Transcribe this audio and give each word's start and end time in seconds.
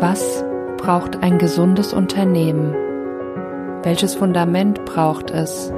Was 0.00 0.42
braucht 0.78 1.22
ein 1.22 1.36
gesundes 1.36 1.92
Unternehmen? 1.92 2.74
Welches 3.82 4.14
Fundament 4.14 4.82
braucht 4.86 5.30
es? 5.30 5.70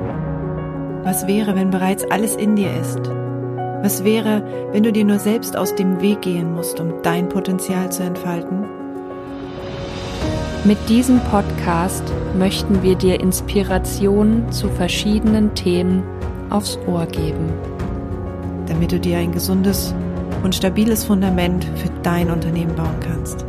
Was 1.03 1.27
wäre, 1.27 1.57
wenn 1.57 1.71
bereits 1.71 2.09
alles 2.09 2.37
in 2.37 2.55
dir 2.55 2.71
ist? 2.81 3.01
Was 3.83 4.05
wäre, 4.05 4.45
wenn 4.71 4.85
du 4.85 4.93
dir 4.93 5.05
nur 5.05 5.19
selbst 5.19 5.57
aus 5.57 5.75
dem 5.75 6.01
Weg 6.01 6.23
gehen 6.23 6.55
musst, 6.55 6.79
um 6.79 7.03
dein 7.03 7.29
Potenzial 7.29 7.91
zu 7.91 8.05
entfalten? 8.05 8.65
Mit 10.63 10.79
diesem 10.89 11.19
Podcast 11.19 12.05
möchten 12.39 12.81
wir 12.85 12.95
dir 12.95 13.19
Inspirationen 13.19 14.53
zu 14.53 14.69
verschiedenen 14.69 15.53
Themen 15.57 16.05
aufs 16.49 16.79
Ohr 16.87 17.07
geben. 17.07 17.53
Damit 18.69 18.93
du 18.93 19.01
dir 19.01 19.19
ein 19.19 19.33
gesundes 19.33 19.93
und 20.45 20.55
stabiles 20.55 21.03
Fundament 21.03 21.65
für 21.75 21.91
dein 22.05 22.31
Unternehmen 22.31 22.77
bauen 22.77 23.01
kannst. 23.01 23.45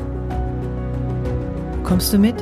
Kommst 1.84 2.14
du 2.14 2.18
mit 2.18 2.42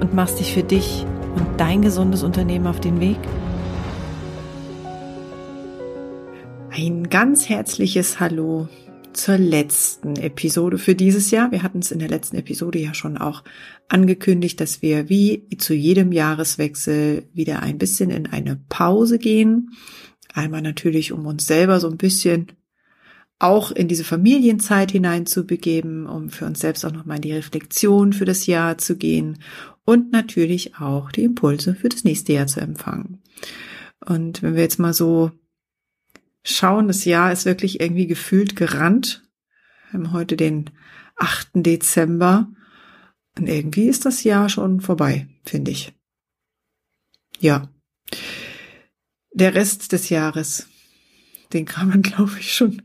und 0.00 0.14
machst 0.14 0.40
dich 0.40 0.54
für 0.54 0.62
dich 0.62 1.04
und 1.36 1.46
dein 1.58 1.82
gesundes 1.82 2.22
Unternehmen 2.22 2.66
auf 2.66 2.80
den 2.80 2.98
Weg? 2.98 3.18
Ein 6.70 7.10
ganz 7.10 7.46
herzliches 7.48 8.20
Hallo 8.20 8.68
zur 9.12 9.36
letzten 9.36 10.16
Episode 10.16 10.78
für 10.78 10.94
dieses 10.94 11.30
Jahr. 11.30 11.52
Wir 11.52 11.62
hatten 11.62 11.80
es 11.80 11.92
in 11.92 11.98
der 11.98 12.08
letzten 12.08 12.36
Episode 12.36 12.78
ja 12.78 12.94
schon 12.94 13.18
auch 13.18 13.44
angekündigt, 13.88 14.58
dass 14.60 14.80
wir 14.80 15.10
wie 15.10 15.46
zu 15.58 15.74
jedem 15.74 16.10
Jahreswechsel 16.10 17.24
wieder 17.34 17.62
ein 17.62 17.76
bisschen 17.76 18.08
in 18.08 18.28
eine 18.28 18.60
Pause 18.70 19.18
gehen. 19.18 19.72
Einmal 20.32 20.62
natürlich, 20.62 21.12
um 21.12 21.26
uns 21.26 21.46
selber 21.46 21.80
so 21.80 21.90
ein 21.90 21.98
bisschen 21.98 22.46
auch 23.40 23.72
in 23.72 23.88
diese 23.88 24.04
Familienzeit 24.04 24.92
hineinzubegeben, 24.92 26.06
um 26.06 26.30
für 26.30 26.44
uns 26.44 26.60
selbst 26.60 26.84
auch 26.84 26.92
nochmal 26.92 27.16
in 27.16 27.22
die 27.22 27.32
Reflexion 27.32 28.12
für 28.12 28.26
das 28.26 28.46
Jahr 28.46 28.78
zu 28.78 28.96
gehen 28.96 29.38
und 29.84 30.12
natürlich 30.12 30.76
auch 30.76 31.10
die 31.10 31.24
Impulse 31.24 31.74
für 31.74 31.88
das 31.88 32.04
nächste 32.04 32.34
Jahr 32.34 32.46
zu 32.46 32.60
empfangen. 32.60 33.22
Und 34.04 34.42
wenn 34.42 34.54
wir 34.54 34.62
jetzt 34.62 34.78
mal 34.78 34.92
so 34.92 35.32
schauen, 36.44 36.86
das 36.86 37.04
Jahr 37.06 37.32
ist 37.32 37.46
wirklich 37.46 37.80
irgendwie 37.80 38.06
gefühlt 38.06 38.56
gerannt. 38.56 39.22
Wir 39.90 40.00
haben 40.00 40.12
heute 40.12 40.36
den 40.36 40.70
8. 41.16 41.48
Dezember 41.54 42.48
und 43.38 43.48
irgendwie 43.48 43.88
ist 43.88 44.04
das 44.04 44.22
Jahr 44.22 44.48
schon 44.50 44.80
vorbei, 44.80 45.28
finde 45.44 45.70
ich. 45.70 45.94
Ja. 47.38 47.70
Der 49.32 49.54
Rest 49.54 49.92
des 49.92 50.10
Jahres 50.10 50.69
den 51.52 51.64
kann 51.64 51.88
man, 51.88 52.02
glaube 52.02 52.32
ich, 52.38 52.52
schon 52.54 52.82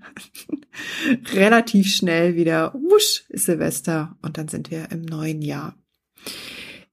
relativ 1.34 1.94
schnell 1.94 2.36
wieder, 2.36 2.74
wusch, 2.74 3.26
ist 3.30 3.46
Silvester 3.46 4.18
und 4.22 4.38
dann 4.38 4.48
sind 4.48 4.72
wir 4.72 4.92
im 4.92 5.02
neuen 5.02 5.42
Jahr. 5.42 5.76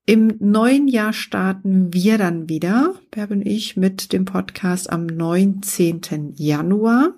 Im 0.05 0.37
neuen 0.41 0.89
Jahr 0.89 1.13
starten 1.13 1.95
wir 1.95 2.19
dann 2.19 2.49
wieder, 2.49 2.95
wer 3.13 3.29
bin 3.29 3.47
ich, 3.47 3.77
mit 3.77 4.13
dem 4.13 4.25
Podcast 4.25 4.91
am 4.91 5.07
19. 5.07 6.35
Januar. 6.35 7.15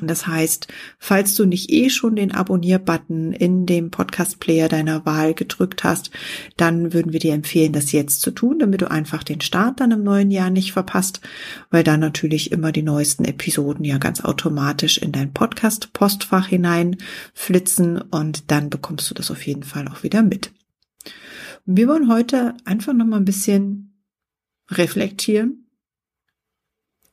Das 0.00 0.26
heißt, 0.26 0.68
falls 0.98 1.34
du 1.34 1.44
nicht 1.44 1.70
eh 1.70 1.90
schon 1.90 2.16
den 2.16 2.32
Abonnier-Button 2.32 3.34
in 3.34 3.66
dem 3.66 3.90
Podcast-Player 3.90 4.70
deiner 4.70 5.04
Wahl 5.04 5.34
gedrückt 5.34 5.84
hast, 5.84 6.10
dann 6.56 6.94
würden 6.94 7.12
wir 7.12 7.20
dir 7.20 7.34
empfehlen, 7.34 7.74
das 7.74 7.92
jetzt 7.92 8.22
zu 8.22 8.30
tun, 8.30 8.58
damit 8.58 8.80
du 8.80 8.90
einfach 8.90 9.22
den 9.22 9.42
Start 9.42 9.80
dann 9.80 9.90
im 9.90 10.02
neuen 10.02 10.30
Jahr 10.30 10.48
nicht 10.48 10.72
verpasst, 10.72 11.20
weil 11.70 11.84
dann 11.84 12.00
natürlich 12.00 12.52
immer 12.52 12.72
die 12.72 12.82
neuesten 12.82 13.26
Episoden 13.26 13.84
ja 13.84 13.98
ganz 13.98 14.24
automatisch 14.24 14.96
in 14.96 15.12
dein 15.12 15.34
Podcast-Postfach 15.34 16.46
hineinflitzen 16.46 18.00
und 18.00 18.50
dann 18.50 18.70
bekommst 18.70 19.10
du 19.10 19.14
das 19.14 19.30
auf 19.30 19.46
jeden 19.46 19.62
Fall 19.62 19.88
auch 19.88 20.02
wieder 20.02 20.22
mit. 20.22 20.52
Wir 21.66 21.86
wollen 21.86 22.08
heute 22.08 22.56
einfach 22.64 22.94
nochmal 22.94 23.20
ein 23.20 23.26
bisschen 23.26 23.92
reflektieren, 24.70 25.66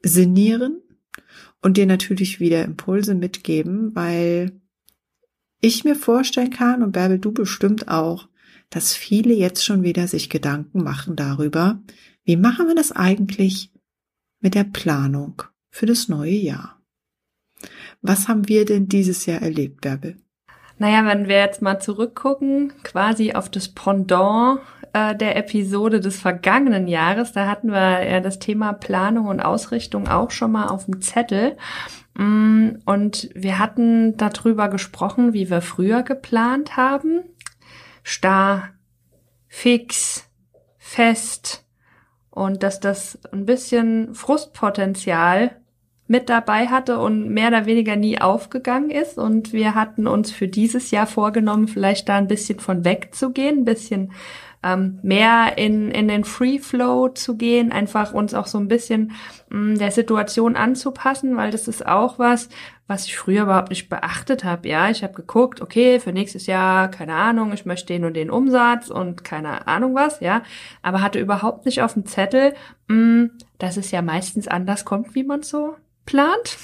sinnieren 0.01 0.81
und 1.61 1.77
dir 1.77 1.85
natürlich 1.85 2.39
wieder 2.39 2.63
Impulse 2.63 3.15
mitgeben, 3.15 3.95
weil 3.95 4.59
ich 5.61 5.83
mir 5.83 5.95
vorstellen 5.95 6.51
kann, 6.51 6.83
und 6.83 6.93
Bärbel, 6.93 7.19
du 7.19 7.31
bestimmt 7.31 7.87
auch, 7.89 8.29
dass 8.69 8.93
viele 8.93 9.33
jetzt 9.33 9.65
schon 9.65 9.83
wieder 9.83 10.07
sich 10.07 10.29
Gedanken 10.29 10.83
machen 10.83 11.15
darüber, 11.15 11.81
wie 12.23 12.37
machen 12.37 12.67
wir 12.67 12.75
das 12.75 12.91
eigentlich 12.91 13.71
mit 14.39 14.55
der 14.55 14.63
Planung 14.63 15.43
für 15.69 15.85
das 15.85 16.07
neue 16.07 16.35
Jahr? 16.35 16.81
Was 18.01 18.27
haben 18.27 18.47
wir 18.47 18.65
denn 18.65 18.87
dieses 18.87 19.25
Jahr 19.25 19.41
erlebt, 19.41 19.81
Bärbel? 19.81 20.17
Naja, 20.77 21.05
wenn 21.05 21.27
wir 21.27 21.39
jetzt 21.39 21.61
mal 21.61 21.79
zurückgucken, 21.79 22.71
quasi 22.83 23.33
auf 23.33 23.49
das 23.49 23.67
Pendant 23.67 24.61
äh, 24.93 25.15
der 25.15 25.35
Episode 25.35 25.99
des 25.99 26.19
vergangenen 26.19 26.87
Jahres, 26.87 27.31
da 27.31 27.47
hatten 27.47 27.71
wir 27.71 28.03
ja 28.03 28.19
das 28.19 28.39
Thema 28.39 28.73
Planung 28.73 29.27
und 29.27 29.39
Ausrichtung 29.39 30.07
auch 30.07 30.31
schon 30.31 30.51
mal 30.51 30.67
auf 30.67 30.85
dem 30.85 31.01
Zettel. 31.01 31.57
Mm, 32.15 32.77
und 32.85 33.29
wir 33.33 33.59
hatten 33.59 34.17
darüber 34.17 34.67
gesprochen, 34.69 35.33
wie 35.33 35.49
wir 35.49 35.61
früher 35.61 36.03
geplant 36.03 36.77
haben. 36.77 37.21
Starr, 38.03 38.69
fix, 39.47 40.29
fest. 40.77 41.65
Und 42.29 42.63
dass 42.63 42.79
das 42.79 43.19
ein 43.31 43.45
bisschen 43.45 44.13
Frustpotenzial 44.15 45.59
mit 46.09 46.27
dabei 46.27 46.67
hatte 46.67 46.97
und 46.97 47.29
mehr 47.29 47.49
oder 47.49 47.67
weniger 47.67 47.95
nie 47.95 48.19
aufgegangen 48.19 48.89
ist. 48.89 49.19
Und 49.19 49.53
wir 49.53 49.75
hatten 49.75 50.07
uns 50.07 50.31
für 50.31 50.47
dieses 50.47 50.89
Jahr 50.89 51.05
vorgenommen, 51.05 51.67
vielleicht 51.67 52.09
da 52.09 52.17
ein 52.17 52.27
bisschen 52.27 52.59
von 52.59 52.83
wegzugehen, 52.83 53.59
ein 53.59 53.65
bisschen 53.65 54.11
ähm, 54.61 54.99
mehr 55.03 55.57
in, 55.57 55.89
in 55.91 56.07
den 56.07 56.23
Free 56.23 56.59
Flow 56.59 57.09
zu 57.09 57.37
gehen, 57.37 57.71
einfach 57.71 58.13
uns 58.13 58.33
auch 58.33 58.47
so 58.47 58.57
ein 58.57 58.67
bisschen 58.67 59.11
mh, 59.49 59.73
mm, 59.73 59.77
der 59.77 59.91
Situation 59.91 60.55
anzupassen, 60.55 61.37
weil 61.37 61.51
das 61.51 61.67
ist 61.67 61.85
auch 61.85 62.19
was, 62.19 62.49
was 62.87 63.05
ich 63.05 63.17
früher 63.17 63.43
überhaupt 63.43 63.69
nicht 63.69 63.87
beachtet 63.87 64.43
habe. 64.43 64.67
Ja, 64.67 64.89
ich 64.89 65.03
habe 65.03 65.13
geguckt, 65.13 65.61
okay, 65.61 65.99
für 65.99 66.11
nächstes 66.11 66.45
Jahr, 66.45 66.89
keine 66.89 67.13
Ahnung, 67.13 67.53
ich 67.53 67.65
möchte 67.65 67.93
den 67.93 68.03
und 68.03 68.15
den 68.15 68.29
Umsatz 68.29 68.89
und 68.89 69.23
keine 69.23 69.67
Ahnung 69.67 69.95
was, 69.95 70.19
ja, 70.19 70.43
aber 70.81 71.01
hatte 71.01 71.19
überhaupt 71.19 71.65
nicht 71.65 71.81
auf 71.81 71.93
dem 71.93 72.05
Zettel, 72.05 72.53
mh, 72.87 72.95
mm, 72.95 73.31
dass 73.59 73.77
es 73.77 73.91
ja 73.91 74.01
meistens 74.01 74.47
anders 74.47 74.83
kommt, 74.83 75.15
wie 75.15 75.23
man 75.23 75.43
so 75.43 75.75
plant. 76.05 76.57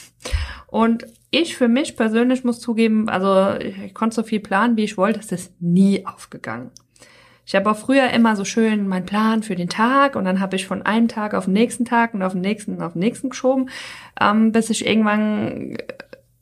Und 0.68 1.06
ich 1.32 1.56
für 1.56 1.68
mich 1.68 1.96
persönlich 1.96 2.44
muss 2.44 2.60
zugeben, 2.60 3.10
also 3.10 3.58
ich, 3.60 3.94
konnte 3.94 4.16
so 4.16 4.24
viel 4.24 4.40
planen, 4.40 4.76
wie 4.76 4.84
ich 4.84 4.98
wollte, 4.98 5.20
es 5.20 5.32
ist 5.32 5.62
nie 5.62 6.06
aufgegangen. 6.06 6.72
Ich 7.46 7.56
habe 7.56 7.70
auch 7.70 7.78
früher 7.78 8.10
immer 8.10 8.36
so 8.36 8.44
schön 8.44 8.88
meinen 8.88 9.06
Plan 9.06 9.44
für 9.44 9.56
den 9.56 9.70
Tag 9.70 10.16
und 10.16 10.26
dann 10.26 10.40
habe 10.40 10.56
ich 10.56 10.66
von 10.66 10.82
einem 10.82 11.08
Tag 11.08 11.34
auf 11.34 11.46
den 11.46 11.54
nächsten 11.54 11.86
Tag 11.86 12.14
und 12.14 12.24
auf 12.24 12.32
den 12.32 12.42
nächsten 12.42 12.76
und 12.76 12.82
auf 12.82 12.94
den 12.94 13.00
nächsten 13.00 13.30
geschoben, 13.30 13.70
ähm, 14.20 14.52
bis 14.52 14.70
ich 14.70 14.86
irgendwann 14.88 15.78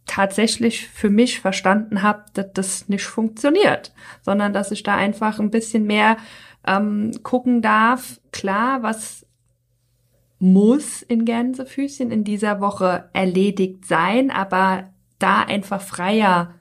tatsächlich 0.06 0.88
für 0.88 1.09
mich 1.09 1.41
verstanden 1.41 2.03
habe, 2.03 2.24
dass 2.34 2.53
das 2.53 2.90
nicht 2.90 3.06
funktioniert, 3.06 3.94
sondern 4.22 4.53
dass 4.53 4.72
ich 4.72 4.84
da 4.84 4.96
einfach 4.96 5.40
ein 5.40 5.52
bisschen 5.52 5.86
mehr 5.86 6.18
ähm, 6.66 7.12
gucken 7.24 7.62
darf, 7.62 8.22
klar, 8.31 8.84
was 8.84 9.25
muss 10.40 11.02
in 11.02 11.25
Gänsefüßchen 11.25 12.12
in 12.12 12.24
dieser 12.24 12.62
Woche 12.62 13.09
erledigt 13.14 13.85
sein, 13.85 14.30
aber 14.30 14.90
da 15.20 15.41
einfach 15.41 15.81
freier 15.81 16.53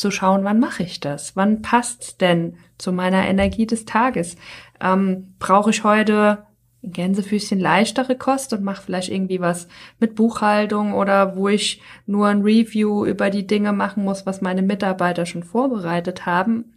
zu 0.00 0.10
schauen, 0.10 0.44
wann 0.44 0.58
mache 0.58 0.82
ich 0.82 1.00
das? 1.00 1.36
Wann 1.36 1.62
passt's 1.62 2.16
denn 2.16 2.56
zu 2.78 2.92
meiner 2.92 3.26
Energie 3.26 3.66
des 3.66 3.84
Tages? 3.84 4.36
Ähm, 4.80 5.34
Brauche 5.38 5.70
ich 5.70 5.84
heute 5.84 6.46
Gänsefüßchen 6.82 7.60
leichtere 7.60 8.16
Kost 8.16 8.52
und 8.52 8.64
mache 8.64 8.82
vielleicht 8.82 9.10
irgendwie 9.10 9.40
was 9.40 9.68
mit 9.98 10.14
Buchhaltung 10.14 10.94
oder 10.94 11.36
wo 11.36 11.48
ich 11.48 11.82
nur 12.06 12.28
ein 12.28 12.42
Review 12.42 13.04
über 13.04 13.28
die 13.28 13.46
Dinge 13.46 13.72
machen 13.72 14.04
muss, 14.04 14.24
was 14.24 14.40
meine 14.40 14.62
Mitarbeiter 14.62 15.26
schon 15.26 15.42
vorbereitet 15.42 16.24
haben, 16.24 16.72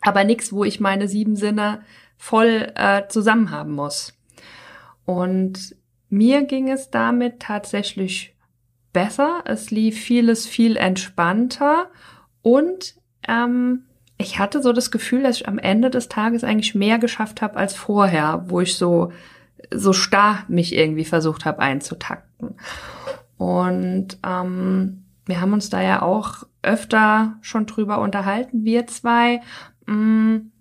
aber 0.00 0.22
nichts, 0.22 0.52
wo 0.52 0.62
ich 0.62 0.78
meine 0.78 1.08
sieben 1.08 1.34
Sinne 1.34 1.80
voll 2.16 2.72
äh, 2.76 3.08
zusammen 3.08 3.50
haben 3.50 3.72
muss. 3.72 4.14
Und 5.04 5.74
mir 6.08 6.44
ging 6.44 6.70
es 6.70 6.90
damit 6.90 7.40
tatsächlich 7.40 8.36
besser. 8.92 9.42
Es 9.44 9.70
lief 9.70 10.00
vieles 10.00 10.46
viel 10.46 10.76
entspannter 10.76 11.90
und 12.46 12.94
ähm, 13.26 13.86
ich 14.18 14.38
hatte 14.38 14.62
so 14.62 14.72
das 14.72 14.92
Gefühl, 14.92 15.24
dass 15.24 15.38
ich 15.38 15.48
am 15.48 15.58
Ende 15.58 15.90
des 15.90 16.08
Tages 16.08 16.44
eigentlich 16.44 16.76
mehr 16.76 17.00
geschafft 17.00 17.42
habe 17.42 17.56
als 17.56 17.74
vorher, 17.74 18.44
wo 18.46 18.60
ich 18.60 18.76
so 18.76 19.10
so 19.74 19.92
starr 19.92 20.44
mich 20.46 20.72
irgendwie 20.72 21.04
versucht 21.04 21.44
habe 21.44 21.58
einzutakten. 21.58 22.54
Und 23.36 24.18
ähm, 24.24 25.06
wir 25.24 25.40
haben 25.40 25.54
uns 25.54 25.70
da 25.70 25.82
ja 25.82 26.02
auch 26.02 26.44
öfter 26.62 27.36
schon 27.40 27.66
drüber 27.66 28.00
unterhalten, 28.00 28.62
wir 28.62 28.86
zwei, 28.86 29.40
mh, 29.86 29.94
mm, 29.96 30.52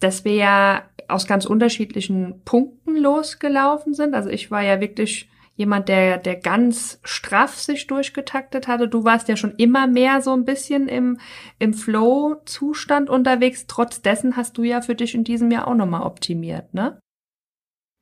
dass 0.00 0.26
wir 0.26 0.34
ja 0.34 0.82
aus 1.08 1.26
ganz 1.26 1.46
unterschiedlichen 1.46 2.42
Punkten 2.44 2.96
losgelaufen 2.96 3.94
sind. 3.94 4.14
Also 4.14 4.28
ich 4.28 4.50
war 4.50 4.60
ja 4.60 4.78
wirklich 4.78 5.30
jemand, 5.58 5.88
der, 5.88 6.18
der 6.18 6.36
ganz 6.36 7.00
straff 7.02 7.58
sich 7.58 7.88
durchgetaktet 7.88 8.68
hatte. 8.68 8.86
Du 8.88 9.02
warst 9.02 9.28
ja 9.28 9.36
schon 9.36 9.56
immer 9.56 9.88
mehr 9.88 10.22
so 10.22 10.32
ein 10.32 10.44
bisschen 10.44 10.88
im, 10.88 11.18
im 11.58 11.74
Flow-Zustand 11.74 13.10
unterwegs. 13.10 13.66
Trotz 13.66 14.00
dessen 14.00 14.36
hast 14.36 14.56
du 14.56 14.62
ja 14.62 14.80
für 14.80 14.94
dich 14.94 15.16
in 15.16 15.24
diesem 15.24 15.50
Jahr 15.50 15.66
auch 15.66 15.74
nochmal 15.74 16.02
optimiert, 16.02 16.72
ne? 16.74 17.00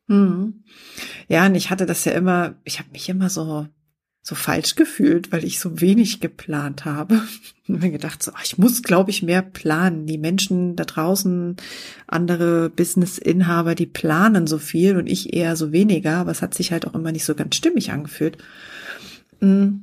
Hm. 0.09 0.65
Ja, 1.29 1.47
und 1.47 1.55
ich 1.55 1.71
hatte 1.71 1.87
das 1.87 2.05
ja 2.05 2.13
immer, 2.13 2.57
ich 2.65 2.79
habe 2.79 2.91
mich 2.91 3.09
immer 3.09 3.31
so 3.31 3.67
so 4.29 4.35
falsch 4.35 4.75
gefühlt, 4.75 5.31
weil 5.31 5.45
ich 5.45 5.61
so 5.61 5.81
wenig 5.81 6.19
geplant 6.19 6.85
habe. 6.85 7.23
Und 7.69 7.81
mir 7.81 7.93
gedacht, 7.93 8.25
so, 8.25 8.33
ich 8.43 8.59
muss, 8.59 8.83
glaube 8.83 9.11
ich, 9.11 9.23
mehr 9.23 9.41
planen. 9.41 10.07
Die 10.07 10.19
Menschen 10.19 10.75
da 10.75 10.85
draußen, 10.85 11.55
andere 12.09 12.71
Business-Inhaber, 12.71 13.77
die 13.77 13.87
planen 13.87 14.49
so 14.49 14.59
viel 14.59 14.97
und 14.97 15.09
ich 15.09 15.35
eher 15.35 15.57
so 15.57 15.73
weniger, 15.73 16.19
aber 16.19 16.31
es 16.31 16.43
hat 16.43 16.55
sich 16.55 16.71
halt 16.71 16.87
auch 16.87 16.95
immer 16.95 17.11
nicht 17.11 17.25
so 17.25 17.35
ganz 17.35 17.57
stimmig 17.57 17.91
angefühlt. 17.91 18.39
Mm. 19.41 19.79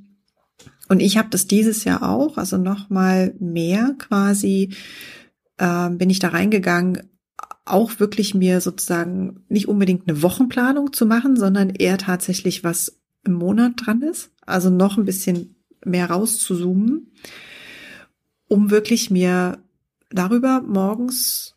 Und 0.88 1.00
ich 1.00 1.18
habe 1.18 1.30
das 1.30 1.48
dieses 1.48 1.84
Jahr 1.84 2.04
auch, 2.10 2.38
also 2.38 2.58
noch 2.58 2.90
mal 2.90 3.34
mehr 3.40 3.96
quasi, 3.98 4.74
äh, 5.58 5.90
bin 5.90 6.10
ich 6.10 6.20
da 6.20 6.30
reingegangen, 6.30 7.02
auch 7.66 8.00
wirklich 8.00 8.34
mir 8.34 8.62
sozusagen 8.62 9.46
nicht 9.48 9.68
unbedingt 9.68 10.08
eine 10.08 10.22
Wochenplanung 10.22 10.94
zu 10.94 11.06
machen, 11.06 11.38
sondern 11.38 11.70
eher 11.70 11.98
tatsächlich 11.98 12.64
was 12.64 13.03
im 13.24 13.34
Monat 13.34 13.74
dran 13.78 14.02
ist. 14.02 14.32
Also 14.46 14.70
noch 14.70 14.98
ein 14.98 15.06
bisschen 15.06 15.56
mehr 15.86 16.10
rauszuzoomen, 16.10 17.12
um 18.48 18.72
wirklich 18.72 19.10
mir 19.10 19.60
darüber 20.10 20.62
morgens 20.62 21.56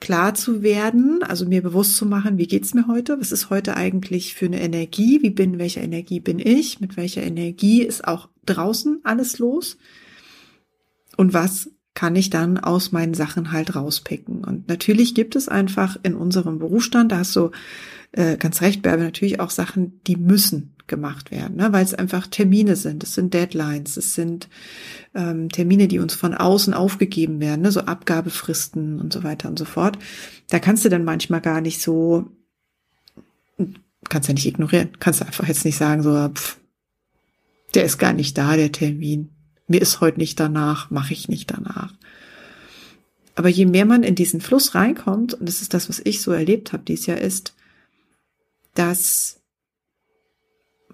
klar 0.00 0.34
zu 0.34 0.62
werden, 0.62 1.22
also 1.22 1.46
mir 1.46 1.62
bewusst 1.62 1.96
zu 1.96 2.06
machen, 2.06 2.38
wie 2.38 2.46
geht's 2.46 2.74
mir 2.74 2.86
heute? 2.86 3.20
Was 3.20 3.32
ist 3.32 3.50
heute 3.50 3.76
eigentlich 3.76 4.34
für 4.34 4.46
eine 4.46 4.60
Energie? 4.60 5.22
Wie 5.22 5.30
bin, 5.30 5.58
welcher 5.58 5.82
Energie 5.82 6.20
bin 6.20 6.38
ich? 6.38 6.80
Mit 6.80 6.96
welcher 6.96 7.22
Energie 7.22 7.82
ist 7.82 8.06
auch 8.06 8.28
draußen 8.46 9.00
alles 9.02 9.38
los? 9.38 9.76
Und 11.16 11.32
was 11.32 11.70
kann 11.94 12.14
ich 12.14 12.30
dann 12.30 12.58
aus 12.58 12.92
meinen 12.92 13.14
Sachen 13.14 13.50
halt 13.50 13.74
rauspicken? 13.74 14.44
Und 14.44 14.68
natürlich 14.68 15.14
gibt 15.14 15.34
es 15.34 15.48
einfach 15.48 15.96
in 16.02 16.14
unserem 16.14 16.58
Berufsstand, 16.60 17.10
da 17.10 17.18
hast 17.18 17.34
du 17.34 17.50
äh, 18.12 18.36
ganz 18.36 18.60
recht, 18.60 18.82
Bärbe, 18.82 19.02
natürlich 19.02 19.40
auch 19.40 19.50
Sachen, 19.50 20.00
die 20.06 20.16
müssen 20.16 20.76
gemacht 20.88 21.30
werden, 21.30 21.56
ne? 21.56 21.72
weil 21.72 21.84
es 21.84 21.94
einfach 21.94 22.26
Termine 22.26 22.76
sind, 22.76 23.02
es 23.04 23.14
sind 23.14 23.34
Deadlines, 23.34 23.96
es 23.96 24.14
sind 24.14 24.48
ähm, 25.14 25.48
Termine, 25.50 25.88
die 25.88 25.98
uns 25.98 26.14
von 26.14 26.34
außen 26.34 26.74
aufgegeben 26.74 27.40
werden, 27.40 27.62
ne? 27.62 27.70
so 27.70 27.80
Abgabefristen 27.80 29.00
und 29.00 29.12
so 29.12 29.22
weiter 29.22 29.48
und 29.48 29.58
so 29.58 29.64
fort. 29.64 29.98
Da 30.50 30.58
kannst 30.58 30.84
du 30.84 30.88
dann 30.88 31.04
manchmal 31.04 31.40
gar 31.40 31.60
nicht 31.60 31.80
so, 31.80 32.26
kannst 34.08 34.28
ja 34.28 34.34
nicht 34.34 34.46
ignorieren, 34.46 34.90
kannst 34.98 35.20
du 35.20 35.26
einfach 35.26 35.46
jetzt 35.46 35.64
nicht 35.64 35.76
sagen, 35.76 36.02
so, 36.02 36.28
pff, 36.28 36.58
der 37.74 37.84
ist 37.84 37.98
gar 37.98 38.12
nicht 38.12 38.36
da, 38.38 38.56
der 38.56 38.72
Termin. 38.72 39.30
Mir 39.66 39.82
ist 39.82 40.00
heute 40.00 40.18
nicht 40.18 40.40
danach, 40.40 40.90
mache 40.90 41.12
ich 41.12 41.28
nicht 41.28 41.50
danach. 41.50 41.92
Aber 43.34 43.48
je 43.48 43.66
mehr 43.66 43.84
man 43.84 44.02
in 44.02 44.14
diesen 44.14 44.40
Fluss 44.40 44.74
reinkommt, 44.74 45.34
und 45.34 45.46
das 45.46 45.60
ist 45.60 45.74
das, 45.74 45.88
was 45.88 46.00
ich 46.02 46.22
so 46.22 46.32
erlebt 46.32 46.72
habe 46.72 46.82
dieses 46.84 47.06
Jahr, 47.06 47.18
ist, 47.18 47.54
dass 48.74 49.37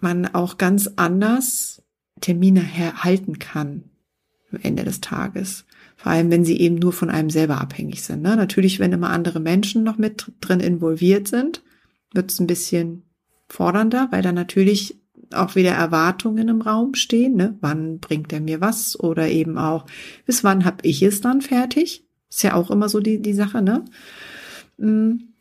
man 0.04 0.26
auch 0.32 0.58
ganz 0.58 0.88
anders 0.94 1.82
Termine 2.20 2.62
halten 3.02 3.40
kann 3.40 3.84
am 4.52 4.60
Ende 4.62 4.84
des 4.84 5.00
Tages. 5.00 5.64
Vor 5.96 6.12
allem, 6.12 6.30
wenn 6.30 6.44
sie 6.44 6.60
eben 6.60 6.76
nur 6.76 6.92
von 6.92 7.10
einem 7.10 7.30
selber 7.30 7.60
abhängig 7.60 8.02
sind. 8.02 8.22
Ne? 8.22 8.36
Natürlich, 8.36 8.78
wenn 8.78 8.92
immer 8.92 9.10
andere 9.10 9.40
Menschen 9.40 9.82
noch 9.82 9.98
mit 9.98 10.30
drin 10.40 10.60
involviert 10.60 11.28
sind, 11.28 11.62
wird 12.12 12.30
es 12.30 12.40
ein 12.40 12.46
bisschen 12.46 13.02
fordernder, 13.48 14.08
weil 14.10 14.22
da 14.22 14.32
natürlich 14.32 15.00
auch 15.32 15.56
wieder 15.56 15.72
Erwartungen 15.72 16.48
im 16.48 16.60
Raum 16.60 16.94
stehen. 16.94 17.34
Ne? 17.34 17.56
Wann 17.60 17.98
bringt 17.98 18.32
er 18.32 18.40
mir 18.40 18.60
was? 18.60 18.98
Oder 18.98 19.28
eben 19.28 19.58
auch, 19.58 19.86
bis 20.26 20.44
wann 20.44 20.64
habe 20.64 20.78
ich 20.82 21.02
es 21.02 21.20
dann 21.20 21.40
fertig? 21.42 22.04
Ist 22.30 22.42
ja 22.42 22.54
auch 22.54 22.70
immer 22.70 22.88
so 22.88 23.00
die, 23.00 23.20
die 23.20 23.34
Sache, 23.34 23.62
ne? 23.62 23.84
Mm. 24.76 25.33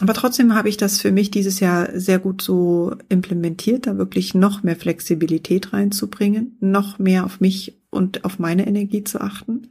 Aber 0.00 0.12
trotzdem 0.12 0.54
habe 0.54 0.68
ich 0.68 0.76
das 0.76 1.00
für 1.00 1.10
mich 1.10 1.30
dieses 1.30 1.60
Jahr 1.60 1.88
sehr 1.98 2.18
gut 2.18 2.42
so 2.42 2.94
implementiert, 3.08 3.86
da 3.86 3.96
wirklich 3.96 4.34
noch 4.34 4.62
mehr 4.62 4.76
Flexibilität 4.76 5.72
reinzubringen, 5.72 6.56
noch 6.60 6.98
mehr 6.98 7.24
auf 7.24 7.40
mich 7.40 7.78
und 7.90 8.24
auf 8.24 8.38
meine 8.38 8.66
Energie 8.66 9.04
zu 9.04 9.20
achten, 9.20 9.70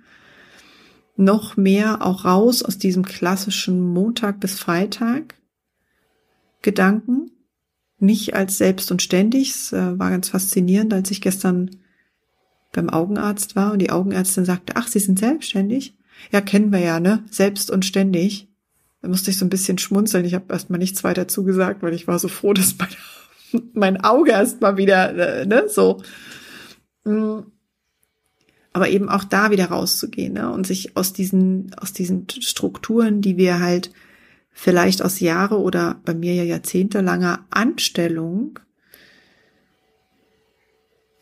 noch 1.16 1.58
mehr 1.58 2.04
auch 2.04 2.26
raus 2.26 2.64
aus 2.64 2.78
diesem 2.78 3.04
klassischen 3.04 3.80
Montag 3.82 4.40
bis 4.40 4.60
Freitag 4.60 5.36
Gedanken, 6.64 7.30
nicht 8.00 8.34
als 8.34 8.58
selbst 8.58 8.92
und 8.92 9.04
ständig. 9.04 9.52
Es 9.52 9.74
äh, 9.74 10.00
war 10.00 10.10
ganz 10.10 10.30
faszinierend, 10.30 10.92
als 10.94 11.12
ich 11.12 11.22
gestern 11.22 11.70
beim 12.74 12.90
Augenarzt 12.90 13.56
war 13.56 13.72
und 13.72 13.80
die 13.80 13.92
Augenärztin 13.92 14.46
sagte, 14.46 14.74
ach, 14.76 14.88
Sie 14.88 15.00
sind 15.00 15.20
selbstständig? 15.20 15.96
Ja, 16.32 16.42
kennen 16.42 16.72
wir 16.72 16.80
ja, 16.80 17.00
ne? 17.00 17.24
Selbst 17.30 17.70
und 17.70 17.86
ständig. 17.86 18.50
Da 19.06 19.10
musste 19.10 19.30
ich 19.30 19.38
so 19.38 19.46
ein 19.46 19.50
bisschen 19.50 19.78
schmunzeln. 19.78 20.26
Ich 20.26 20.34
habe 20.34 20.52
erstmal 20.52 20.80
nichts 20.80 21.04
weiter 21.04 21.28
zugesagt, 21.28 21.84
weil 21.84 21.94
ich 21.94 22.08
war 22.08 22.18
so 22.18 22.28
froh, 22.28 22.54
dass 22.54 22.76
mein, 22.80 22.90
mein 23.74 24.04
Auge 24.04 24.32
erstmal 24.32 24.78
wieder, 24.78 25.42
äh, 25.42 25.46
ne, 25.46 25.66
so. 25.70 26.02
Mm. 27.04 27.42
Aber 28.74 28.90
eben 28.90 29.08
auch 29.08 29.24
da 29.24 29.52
wieder 29.52 29.68
rauszugehen, 29.68 30.34
ne, 30.34 30.52
und 30.52 30.66
sich 30.66 30.98
aus 30.98 31.14
diesen, 31.14 31.72
aus 31.76 31.94
diesen 31.94 32.26
Strukturen, 32.28 33.22
die 33.22 33.38
wir 33.38 33.60
halt 33.60 33.92
vielleicht 34.50 35.04
aus 35.04 35.20
Jahre 35.20 35.60
oder 35.60 36.02
bei 36.04 36.16
mir 36.16 36.34
ja 36.34 36.44
jahrzehntelanger 36.44 37.46
Anstellung, 37.52 38.60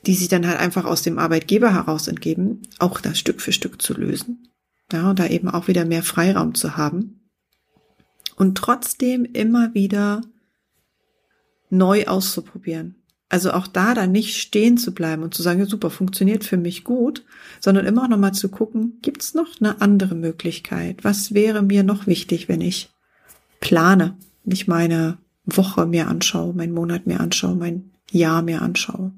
die 0.06 0.15
sich 0.15 0.30
dann 0.30 0.47
halt 0.47 0.57
einfach 0.57 0.85
aus 0.85 1.01
dem 1.01 1.19
Arbeitgeber 1.19 1.74
heraus 1.74 2.07
entgeben, 2.07 2.62
auch 2.80 3.01
das 3.01 3.19
Stück 3.19 3.41
für 3.41 3.51
Stück 3.51 3.81
zu 3.81 3.94
lösen. 3.94 4.47
Ja, 4.94 5.09
und 5.09 5.19
da 5.19 5.27
eben 5.27 5.50
auch 5.50 5.68
wieder 5.68 5.83
mehr 5.83 6.03
Freiraum 6.03 6.56
zu 6.56 6.77
haben 6.77 7.19
und 8.35 8.57
trotzdem 8.57 9.25
immer 9.25 9.74
wieder 9.74 10.21
neu 11.69 12.06
auszuprobieren. 12.06 12.95
Also 13.30 13.51
auch 13.51 13.65
da 13.65 13.95
dann 13.95 14.12
nicht 14.12 14.38
stehen 14.38 14.77
zu 14.77 14.94
bleiben 14.94 15.24
und 15.24 15.33
zu 15.33 15.41
sagen, 15.41 15.59
ja, 15.59 15.65
super, 15.65 15.89
funktioniert 15.89 16.44
für 16.44 16.57
mich 16.57 16.83
gut, 16.83 17.25
sondern 17.59 17.88
immer 17.88 18.03
auch 18.03 18.07
nochmal 18.07 18.33
zu 18.33 18.50
gucken, 18.50 19.00
gibt's 19.01 19.33
noch 19.33 19.59
eine 19.59 19.81
andere 19.81 20.13
Möglichkeit? 20.13 21.03
Was 21.03 21.33
wäre 21.33 21.63
mir 21.63 21.81
noch 21.81 22.06
wichtig, 22.06 22.47
wenn 22.47 22.62
ich 22.62 22.91
plane, 23.59 24.15
nicht 24.44 24.68
meine 24.68 25.18
Woche 25.45 25.88
mir 25.88 26.09
anschaue, 26.09 26.53
meinen 26.53 26.74
Monat 26.74 27.07
mir 27.07 27.19
anschaue, 27.19 27.56
mein 27.56 27.91
Jahr 28.12 28.44
mir 28.44 28.62
anschaue? 28.62 29.12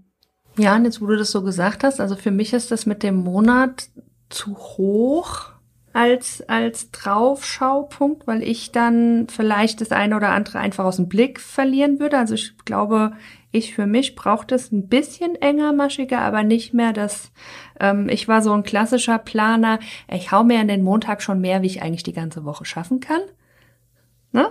Ja, 0.58 0.78
und 0.78 0.86
jetzt, 0.86 1.02
wo 1.02 1.08
du 1.08 1.18
das 1.18 1.32
so 1.32 1.44
gesagt 1.44 1.84
hast, 1.84 2.00
also 2.00 2.16
für 2.16 2.32
mich 2.32 2.54
ist 2.54 2.72
das 2.72 2.86
mit 2.86 3.04
dem 3.04 3.16
Monat 3.16 3.90
zu 4.30 4.56
hoch 4.56 5.55
als, 5.96 6.42
als 6.50 6.92
Draufschaupunkt, 6.92 8.28
weil 8.28 8.44
ich 8.44 8.74
dann 8.74 9.28
vielleicht 9.30 9.80
das 9.80 9.94
eine 9.94 10.18
oder 10.18 10.32
andere 10.32 10.60
einfach 10.60 10.84
aus 10.84 10.98
dem 10.98 11.08
Blick 11.08 11.40
verlieren 11.40 12.02
würde. 12.02 12.18
Also 12.18 12.34
ich 12.34 12.58
glaube, 12.66 13.14
ich 13.54 13.74
für 13.74 13.88
mich 13.88 14.14
braucht 14.14 14.52
es 14.52 14.74
ein 14.74 14.90
bisschen 14.90 15.36
engermaschiger, 15.36 16.20
aber 16.20 16.44
nicht 16.44 16.74
mehr 16.74 16.92
das, 16.92 17.32
ähm, 17.80 18.10
ich 18.10 18.28
war 18.28 18.42
so 18.42 18.52
ein 18.52 18.64
klassischer 18.64 19.18
Planer, 19.20 19.80
ich 20.12 20.34
hau 20.34 20.44
mir 20.44 20.60
an 20.60 20.68
den 20.68 20.84
Montag 20.84 21.22
schon 21.22 21.40
mehr, 21.40 21.62
wie 21.62 21.68
ich 21.68 21.82
eigentlich 21.82 22.04
die 22.04 22.12
ganze 22.12 22.44
Woche 22.44 22.66
schaffen 22.66 23.00
kann. 23.00 23.22
Ne? 24.34 24.50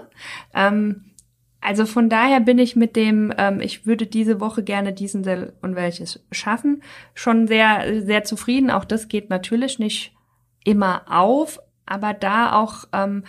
Ähm, 0.54 1.12
also 1.60 1.84
von 1.84 2.08
daher 2.08 2.40
bin 2.40 2.58
ich 2.58 2.74
mit 2.74 2.96
dem, 2.96 3.34
ähm, 3.36 3.60
ich 3.60 3.84
würde 3.84 4.06
diese 4.06 4.40
Woche 4.40 4.62
gerne 4.62 4.94
diesen 4.94 5.26
und 5.60 5.76
welches 5.76 6.24
schaffen, 6.32 6.82
schon 7.12 7.46
sehr, 7.46 8.02
sehr 8.02 8.24
zufrieden. 8.24 8.70
Auch 8.70 8.86
das 8.86 9.08
geht 9.08 9.28
natürlich 9.28 9.78
nicht 9.78 10.14
immer 10.64 11.02
auf, 11.08 11.60
aber 11.86 12.14
da 12.14 12.52
auch 12.60 12.84
ähm, 12.92 13.24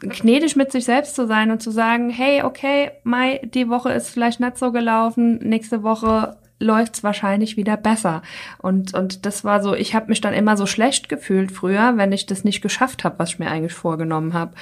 gnädig 0.00 0.56
mit 0.56 0.72
sich 0.72 0.84
selbst 0.84 1.14
zu 1.14 1.26
sein 1.26 1.50
und 1.50 1.62
zu 1.62 1.70
sagen, 1.70 2.10
hey, 2.10 2.42
okay, 2.42 2.90
Mai, 3.04 3.40
die 3.54 3.68
Woche 3.68 3.92
ist 3.92 4.10
vielleicht 4.10 4.40
nicht 4.40 4.58
so 4.58 4.72
gelaufen, 4.72 5.38
nächste 5.38 5.82
Woche 5.82 6.36
läuft's 6.60 7.04
wahrscheinlich 7.04 7.56
wieder 7.56 7.76
besser. 7.76 8.22
Und 8.58 8.92
und 8.94 9.24
das 9.26 9.44
war 9.44 9.62
so, 9.62 9.74
ich 9.74 9.94
habe 9.94 10.08
mich 10.08 10.20
dann 10.20 10.34
immer 10.34 10.56
so 10.56 10.66
schlecht 10.66 11.08
gefühlt 11.08 11.52
früher, 11.52 11.96
wenn 11.96 12.12
ich 12.12 12.26
das 12.26 12.44
nicht 12.44 12.62
geschafft 12.62 13.04
habe, 13.04 13.18
was 13.18 13.30
ich 13.30 13.38
mir 13.38 13.50
eigentlich 13.50 13.74
vorgenommen 13.74 14.34
habe. 14.34 14.54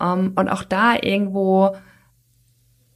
Ähm, 0.00 0.32
und 0.36 0.48
auch 0.48 0.62
da 0.64 0.96
irgendwo 1.00 1.76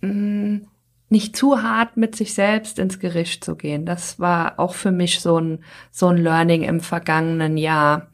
mh, 0.02 0.12
mm, 0.12 0.66
nicht 1.08 1.36
zu 1.36 1.62
hart 1.62 1.96
mit 1.96 2.16
sich 2.16 2.34
selbst 2.34 2.78
ins 2.78 2.98
Gericht 2.98 3.44
zu 3.44 3.56
gehen. 3.56 3.86
Das 3.86 4.18
war 4.18 4.58
auch 4.58 4.74
für 4.74 4.90
mich 4.90 5.20
so 5.20 5.38
ein, 5.38 5.64
so 5.90 6.08
ein 6.08 6.16
Learning 6.16 6.62
im 6.62 6.80
vergangenen 6.80 7.56
Jahr. 7.56 8.08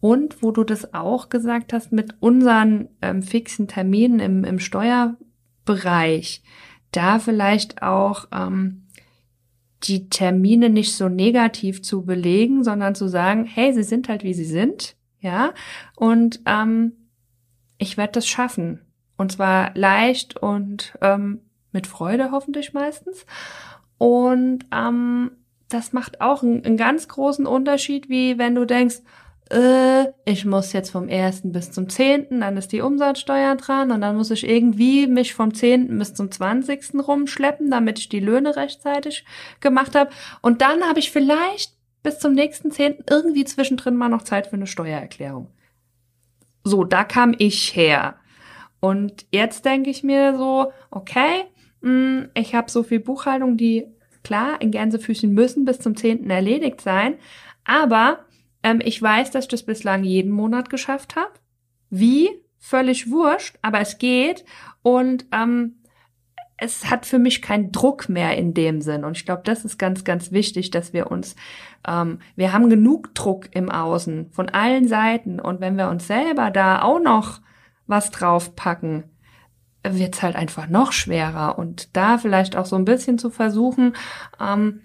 Und 0.00 0.42
wo 0.42 0.50
du 0.50 0.64
das 0.64 0.94
auch 0.94 1.28
gesagt 1.28 1.72
hast, 1.72 1.92
mit 1.92 2.14
unseren 2.20 2.88
ähm, 3.02 3.22
fixen 3.22 3.68
Terminen 3.68 4.20
im, 4.20 4.44
im 4.44 4.58
Steuerbereich, 4.58 6.42
da 6.92 7.18
vielleicht 7.18 7.82
auch 7.82 8.26
ähm, 8.32 8.86
die 9.82 10.08
Termine 10.08 10.70
nicht 10.70 10.94
so 10.94 11.08
negativ 11.08 11.82
zu 11.82 12.04
belegen, 12.04 12.64
sondern 12.64 12.94
zu 12.94 13.08
sagen, 13.08 13.44
hey, 13.44 13.72
sie 13.72 13.82
sind 13.82 14.08
halt 14.08 14.24
wie 14.24 14.34
sie 14.34 14.44
sind, 14.44 14.96
ja, 15.20 15.52
und 15.96 16.40
ähm, 16.46 16.92
ich 17.78 17.96
werde 17.96 18.12
das 18.12 18.26
schaffen. 18.26 18.80
Und 19.16 19.32
zwar 19.32 19.74
leicht 19.74 20.36
und 20.36 20.96
ähm, 21.00 21.40
mit 21.72 21.86
Freude 21.86 22.30
hoffentlich 22.30 22.72
meistens. 22.72 23.26
Und 23.98 24.66
ähm, 24.72 25.30
das 25.68 25.92
macht 25.92 26.20
auch 26.20 26.42
einen, 26.42 26.64
einen 26.64 26.76
ganz 26.76 27.08
großen 27.08 27.46
Unterschied, 27.46 28.08
wie 28.08 28.38
wenn 28.38 28.54
du 28.54 28.64
denkst, 28.64 29.00
äh, 29.50 30.06
ich 30.24 30.44
muss 30.44 30.72
jetzt 30.72 30.90
vom 30.90 31.08
ersten 31.08 31.52
bis 31.52 31.70
zum 31.70 31.88
zehnten, 31.88 32.40
dann 32.40 32.56
ist 32.56 32.72
die 32.72 32.80
Umsatzsteuer 32.80 33.54
dran 33.56 33.90
und 33.90 34.00
dann 34.00 34.16
muss 34.16 34.30
ich 34.30 34.48
irgendwie 34.48 35.06
mich 35.06 35.34
vom 35.34 35.54
zehnten 35.54 35.98
bis 35.98 36.14
zum 36.14 36.30
zwanzigsten 36.30 37.00
rumschleppen, 37.00 37.70
damit 37.70 37.98
ich 37.98 38.08
die 38.08 38.20
Löhne 38.20 38.56
rechtzeitig 38.56 39.24
gemacht 39.60 39.94
habe. 39.94 40.10
Und 40.42 40.62
dann 40.62 40.82
habe 40.84 40.98
ich 40.98 41.10
vielleicht 41.10 41.74
bis 42.02 42.18
zum 42.18 42.34
nächsten 42.34 42.70
zehnten 42.70 43.04
irgendwie 43.08 43.44
zwischendrin 43.44 43.96
mal 43.96 44.08
noch 44.08 44.22
Zeit 44.22 44.48
für 44.48 44.56
eine 44.56 44.66
Steuererklärung. 44.66 45.48
So, 46.64 46.84
da 46.84 47.04
kam 47.04 47.34
ich 47.38 47.74
her. 47.76 48.16
Und 48.80 49.26
jetzt 49.32 49.64
denke 49.64 49.90
ich 49.90 50.02
mir 50.02 50.36
so, 50.36 50.72
okay, 50.90 51.44
hm, 51.86 52.30
ich 52.34 52.54
habe 52.54 52.68
so 52.68 52.82
viel 52.82 52.98
Buchhaltung, 52.98 53.56
die 53.56 53.86
klar 54.24 54.60
in 54.60 54.72
Gänsefüßchen 54.72 55.32
müssen 55.32 55.64
bis 55.64 55.78
zum 55.78 55.96
zehnten 55.96 56.30
erledigt 56.30 56.80
sein, 56.80 57.14
aber 57.64 58.24
ähm, 58.64 58.80
ich 58.84 59.00
weiß, 59.00 59.30
dass 59.30 59.44
ich 59.44 59.50
das 59.50 59.62
bislang 59.62 60.02
jeden 60.02 60.32
Monat 60.32 60.68
geschafft 60.68 61.14
habe. 61.14 61.30
Wie? 61.88 62.28
Völlig 62.58 63.08
wurscht, 63.10 63.56
aber 63.62 63.78
es 63.78 63.98
geht. 63.98 64.44
Und 64.82 65.26
ähm, 65.30 65.76
es 66.56 66.90
hat 66.90 67.06
für 67.06 67.20
mich 67.20 67.40
keinen 67.40 67.70
Druck 67.70 68.08
mehr 68.08 68.36
in 68.36 68.52
dem 68.52 68.80
Sinn. 68.80 69.04
Und 69.04 69.16
ich 69.16 69.24
glaube, 69.24 69.42
das 69.44 69.64
ist 69.64 69.78
ganz, 69.78 70.02
ganz 70.02 70.32
wichtig, 70.32 70.72
dass 70.72 70.92
wir 70.92 71.12
uns, 71.12 71.36
ähm, 71.86 72.18
wir 72.34 72.52
haben 72.52 72.68
genug 72.68 73.14
Druck 73.14 73.48
im 73.52 73.70
Außen 73.70 74.30
von 74.32 74.48
allen 74.48 74.88
Seiten. 74.88 75.38
Und 75.38 75.60
wenn 75.60 75.76
wir 75.76 75.88
uns 75.88 76.08
selber 76.08 76.50
da 76.50 76.82
auch 76.82 76.98
noch 76.98 77.40
was 77.86 78.10
draufpacken, 78.10 79.04
wird's 79.94 80.22
halt 80.22 80.36
einfach 80.36 80.68
noch 80.68 80.92
schwerer. 80.92 81.58
Und 81.58 81.96
da 81.96 82.18
vielleicht 82.18 82.56
auch 82.56 82.66
so 82.66 82.76
ein 82.76 82.84
bisschen 82.84 83.18
zu 83.18 83.30
versuchen, 83.30 83.94
ähm, 84.40 84.80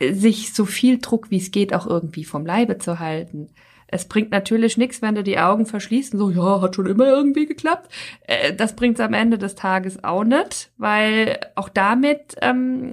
sich 0.00 0.52
so 0.54 0.64
viel 0.64 0.98
Druck 0.98 1.30
wie 1.30 1.38
es 1.38 1.50
geht 1.50 1.74
auch 1.74 1.86
irgendwie 1.86 2.24
vom 2.24 2.44
Leibe 2.44 2.78
zu 2.78 2.98
halten. 2.98 3.50
Es 3.86 4.08
bringt 4.08 4.32
natürlich 4.32 4.76
nichts, 4.76 5.02
wenn 5.02 5.14
du 5.14 5.22
die 5.22 5.38
Augen 5.38 5.66
verschließt 5.66 6.14
und 6.14 6.18
so, 6.18 6.30
ja, 6.30 6.60
hat 6.60 6.74
schon 6.74 6.86
immer 6.86 7.06
irgendwie 7.06 7.46
geklappt. 7.46 7.92
Äh, 8.26 8.52
das 8.52 8.74
bringt's 8.74 8.98
am 8.98 9.14
Ende 9.14 9.38
des 9.38 9.54
Tages 9.54 10.02
auch 10.02 10.24
nicht, 10.24 10.72
weil 10.76 11.38
auch 11.54 11.68
damit 11.68 12.34
ähm, 12.40 12.92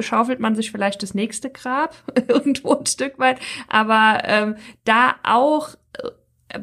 schaufelt 0.00 0.40
man 0.40 0.54
sich 0.54 0.72
vielleicht 0.72 1.02
das 1.02 1.14
nächste 1.14 1.48
Grab 1.48 1.94
irgendwo 2.28 2.74
ein 2.74 2.86
Stück 2.86 3.18
weit. 3.18 3.38
Aber 3.68 4.22
ähm, 4.24 4.56
da 4.84 5.14
auch 5.22 5.70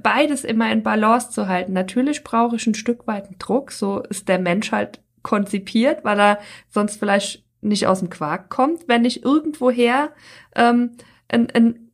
beides 0.02 0.44
immer 0.44 0.72
in 0.72 0.84
Balance 0.84 1.32
zu 1.32 1.48
halten. 1.48 1.74
Natürlich 1.74 2.24
brauche 2.24 2.56
ich 2.56 2.68
ein 2.68 2.76
Stück 2.76 3.08
weit 3.08 3.26
einen 3.26 3.40
Druck, 3.40 3.72
so 3.72 4.02
ist 4.02 4.28
der 4.28 4.40
Mensch 4.40 4.72
halt 4.72 5.02
konzipiert, 5.24 6.04
weil 6.04 6.20
er 6.20 6.40
sonst 6.70 7.00
vielleicht 7.00 7.44
nicht 7.62 7.88
aus 7.88 8.00
dem 8.00 8.10
Quark 8.10 8.50
kommt, 8.50 8.88
wenn 8.88 9.06
ich 9.06 9.24
irgendwoher 9.24 10.12
ähm, 10.56 10.92
ein, 11.28 11.50
ein, 11.52 11.90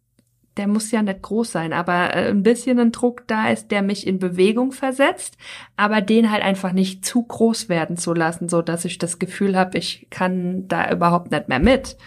der 0.57 0.67
muss 0.67 0.91
ja 0.91 1.01
nicht 1.01 1.21
groß 1.21 1.51
sein, 1.51 1.73
aber 1.73 2.15
äh, 2.15 2.29
ein 2.29 2.43
bisschen 2.43 2.79
ein 2.79 2.91
Druck 2.91 3.23
da 3.27 3.49
ist, 3.49 3.71
der 3.71 3.81
mich 3.81 4.05
in 4.05 4.19
Bewegung 4.19 4.71
versetzt, 4.71 5.37
aber 5.77 6.01
den 6.01 6.31
halt 6.31 6.43
einfach 6.43 6.73
nicht 6.73 7.05
zu 7.05 7.23
groß 7.23 7.69
werden 7.69 7.97
zu 7.97 8.13
lassen, 8.13 8.49
so 8.49 8.61
dass 8.61 8.85
ich 8.85 8.97
das 8.97 9.19
Gefühl 9.19 9.57
habe, 9.57 9.77
ich 9.77 10.07
kann 10.09 10.67
da 10.67 10.91
überhaupt 10.91 11.31
nicht 11.31 11.49
mehr 11.49 11.59
mit. 11.59 11.97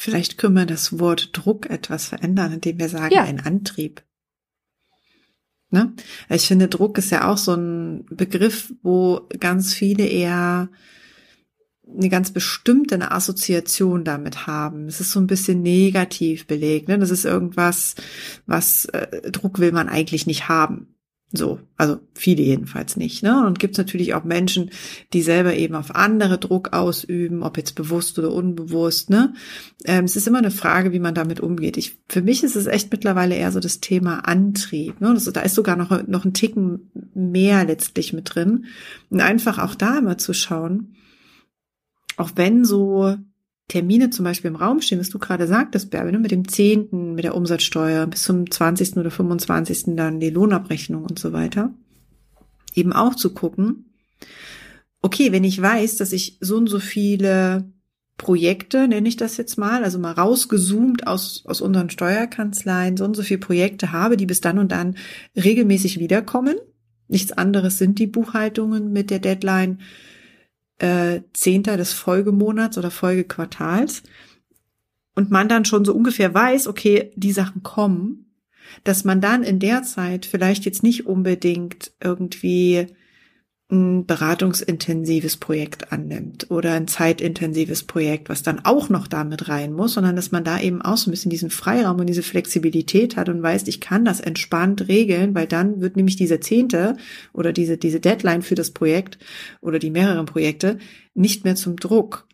Vielleicht 0.00 0.38
können 0.38 0.54
wir 0.54 0.64
das 0.64 1.00
Wort 1.00 1.30
Druck 1.32 1.68
etwas 1.68 2.06
verändern, 2.06 2.52
indem 2.52 2.78
wir 2.78 2.88
sagen, 2.88 3.12
ja. 3.12 3.24
ein 3.24 3.40
Antrieb. 3.40 4.04
Ne? 5.70 5.92
Ich 6.30 6.46
finde, 6.46 6.68
Druck 6.68 6.98
ist 6.98 7.10
ja 7.10 7.28
auch 7.28 7.36
so 7.36 7.54
ein 7.54 8.06
Begriff, 8.08 8.72
wo 8.84 9.28
ganz 9.40 9.74
viele 9.74 10.06
eher 10.06 10.68
eine 11.84 12.08
ganz 12.08 12.30
bestimmte 12.30 12.94
eine 12.94 13.10
Assoziation 13.10 14.04
damit 14.04 14.46
haben. 14.46 14.86
Es 14.86 15.00
ist 15.00 15.10
so 15.10 15.18
ein 15.18 15.26
bisschen 15.26 15.62
negativ 15.62 16.46
belegt. 16.46 16.86
Ne? 16.86 17.00
Das 17.00 17.10
ist 17.10 17.24
irgendwas, 17.24 17.96
was 18.46 18.84
äh, 18.84 19.32
Druck 19.32 19.58
will 19.58 19.72
man 19.72 19.88
eigentlich 19.88 20.28
nicht 20.28 20.48
haben. 20.48 20.94
So, 21.30 21.60
also 21.76 21.98
viele 22.14 22.42
jedenfalls 22.42 22.96
nicht. 22.96 23.22
Ne? 23.22 23.46
Und 23.46 23.58
gibt 23.58 23.74
es 23.74 23.78
natürlich 23.78 24.14
auch 24.14 24.24
Menschen, 24.24 24.70
die 25.12 25.20
selber 25.20 25.54
eben 25.54 25.74
auf 25.74 25.94
andere 25.94 26.38
Druck 26.38 26.72
ausüben, 26.72 27.42
ob 27.42 27.58
jetzt 27.58 27.74
bewusst 27.74 28.18
oder 28.18 28.32
unbewusst. 28.32 29.10
Ne? 29.10 29.34
Ähm, 29.84 30.06
es 30.06 30.16
ist 30.16 30.26
immer 30.26 30.38
eine 30.38 30.50
Frage, 30.50 30.90
wie 30.92 31.00
man 31.00 31.14
damit 31.14 31.40
umgeht. 31.40 31.76
Ich, 31.76 31.98
für 32.08 32.22
mich 32.22 32.44
ist 32.44 32.56
es 32.56 32.66
echt 32.66 32.90
mittlerweile 32.90 33.34
eher 33.34 33.52
so 33.52 33.60
das 33.60 33.80
Thema 33.80 34.20
Antrieb. 34.20 35.02
Ne? 35.02 35.12
Das, 35.12 35.24
da 35.24 35.42
ist 35.42 35.54
sogar 35.54 35.76
noch, 35.76 36.06
noch 36.06 36.24
ein 36.24 36.32
Ticken 36.32 36.90
mehr 37.14 37.66
letztlich 37.66 38.14
mit 38.14 38.34
drin. 38.34 38.64
Und 39.10 39.20
einfach 39.20 39.58
auch 39.58 39.74
da 39.74 39.98
immer 39.98 40.16
zu 40.16 40.32
schauen, 40.32 40.94
auch 42.16 42.30
wenn 42.36 42.64
so 42.64 43.16
Termine 43.68 44.08
zum 44.08 44.24
Beispiel 44.24 44.50
im 44.50 44.56
Raum 44.56 44.80
stehen, 44.80 44.98
was 44.98 45.10
du 45.10 45.18
gerade 45.18 45.46
sagtest, 45.46 45.90
Bärbe, 45.90 46.10
ne, 46.10 46.18
mit 46.18 46.30
dem 46.30 46.48
Zehnten, 46.48 47.14
mit 47.14 47.24
der 47.24 47.34
Umsatzsteuer, 47.34 48.06
bis 48.06 48.22
zum 48.22 48.50
20. 48.50 48.96
oder 48.96 49.10
25. 49.10 49.94
dann 49.96 50.20
die 50.20 50.30
Lohnabrechnung 50.30 51.04
und 51.04 51.18
so 51.18 51.34
weiter, 51.34 51.72
eben 52.74 52.94
auch 52.94 53.14
zu 53.14 53.34
gucken, 53.34 53.92
okay, 55.02 55.32
wenn 55.32 55.44
ich 55.44 55.60
weiß, 55.60 55.96
dass 55.96 56.12
ich 56.12 56.38
so 56.40 56.56
und 56.56 56.68
so 56.68 56.80
viele 56.80 57.70
Projekte, 58.16 58.88
nenne 58.88 59.08
ich 59.08 59.16
das 59.16 59.36
jetzt 59.36 59.58
mal, 59.58 59.84
also 59.84 59.98
mal 59.98 60.12
rausgezoomt 60.12 61.06
aus, 61.06 61.44
aus 61.46 61.60
unseren 61.60 61.90
Steuerkanzleien, 61.90 62.96
so 62.96 63.04
und 63.04 63.14
so 63.14 63.22
viele 63.22 63.38
Projekte 63.38 63.92
habe, 63.92 64.16
die 64.16 64.26
bis 64.26 64.40
dann 64.40 64.58
und 64.58 64.72
dann 64.72 64.96
regelmäßig 65.36 66.00
wiederkommen. 66.00 66.56
Nichts 67.06 67.32
anderes 67.32 67.78
sind 67.78 67.98
die 67.98 68.06
Buchhaltungen 68.06 68.92
mit 68.92 69.10
der 69.10 69.20
Deadline 69.20 69.78
äh, 70.78 71.20
Zehnter 71.32 71.76
des 71.76 71.92
Folgemonats 71.92 72.78
oder 72.78 72.90
Folgequartals. 72.90 74.02
Und 75.14 75.30
man 75.30 75.48
dann 75.48 75.64
schon 75.64 75.84
so 75.84 75.94
ungefähr 75.94 76.32
weiß, 76.32 76.68
okay, 76.68 77.10
die 77.16 77.32
Sachen 77.32 77.62
kommen, 77.62 78.26
dass 78.84 79.04
man 79.04 79.20
dann 79.20 79.42
in 79.42 79.58
der 79.58 79.82
Zeit 79.82 80.26
vielleicht 80.26 80.64
jetzt 80.64 80.82
nicht 80.82 81.06
unbedingt 81.06 81.92
irgendwie 82.02 82.86
ein 83.70 84.06
beratungsintensives 84.06 85.36
Projekt 85.36 85.92
annimmt 85.92 86.50
oder 86.50 86.72
ein 86.72 86.88
zeitintensives 86.88 87.82
Projekt, 87.82 88.30
was 88.30 88.42
dann 88.42 88.64
auch 88.64 88.88
noch 88.88 89.06
damit 89.06 89.48
rein 89.48 89.74
muss, 89.74 89.94
sondern 89.94 90.16
dass 90.16 90.32
man 90.32 90.42
da 90.42 90.58
eben 90.58 90.80
auch 90.80 90.96
so 90.96 91.10
ein 91.10 91.12
bisschen 91.12 91.30
diesen 91.30 91.50
Freiraum 91.50 92.00
und 92.00 92.06
diese 92.06 92.22
Flexibilität 92.22 93.16
hat 93.16 93.28
und 93.28 93.42
weiß, 93.42 93.68
ich 93.68 93.80
kann 93.80 94.06
das 94.06 94.20
entspannt 94.20 94.88
regeln, 94.88 95.34
weil 95.34 95.46
dann 95.46 95.82
wird 95.82 95.96
nämlich 95.96 96.16
diese 96.16 96.40
Zehnte 96.40 96.96
oder 97.34 97.52
diese, 97.52 97.76
diese 97.76 98.00
Deadline 98.00 98.40
für 98.40 98.54
das 98.54 98.70
Projekt 98.70 99.18
oder 99.60 99.78
die 99.78 99.90
mehreren 99.90 100.24
Projekte 100.24 100.78
nicht 101.14 101.44
mehr 101.44 101.56
zum 101.56 101.76
Druck, 101.76 102.27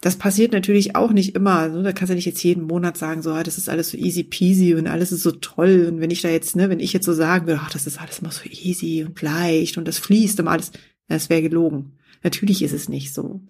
das 0.00 0.16
passiert 0.16 0.52
natürlich 0.52 0.94
auch 0.94 1.10
nicht 1.10 1.34
immer. 1.34 1.56
Also, 1.58 1.82
da 1.82 1.92
kannst 1.92 2.10
du 2.10 2.14
nicht 2.14 2.26
jetzt 2.26 2.42
jeden 2.44 2.62
Monat 2.62 2.96
sagen, 2.96 3.22
so, 3.22 3.32
ah, 3.32 3.42
das 3.42 3.58
ist 3.58 3.68
alles 3.68 3.90
so 3.90 3.98
easy 3.98 4.22
peasy 4.22 4.74
und 4.74 4.86
alles 4.86 5.10
ist 5.10 5.22
so 5.22 5.32
toll. 5.32 5.86
Und 5.90 6.00
wenn 6.00 6.10
ich 6.10 6.22
da 6.22 6.28
jetzt, 6.28 6.54
ne, 6.54 6.70
wenn 6.70 6.80
ich 6.80 6.92
jetzt 6.92 7.06
so 7.06 7.12
sagen 7.12 7.46
würde, 7.46 7.60
ach, 7.62 7.70
das 7.70 7.86
ist 7.86 8.00
alles 8.00 8.20
immer 8.20 8.30
so 8.30 8.48
easy 8.48 9.04
und 9.04 9.20
leicht 9.20 9.76
und 9.76 9.88
das 9.88 9.98
fließt 9.98 10.38
immer 10.38 10.52
alles, 10.52 10.70
das 11.08 11.28
wäre 11.30 11.42
gelogen. 11.42 11.92
Natürlich 12.22 12.62
ist 12.62 12.72
es 12.72 12.88
nicht 12.88 13.12
so. 13.12 13.40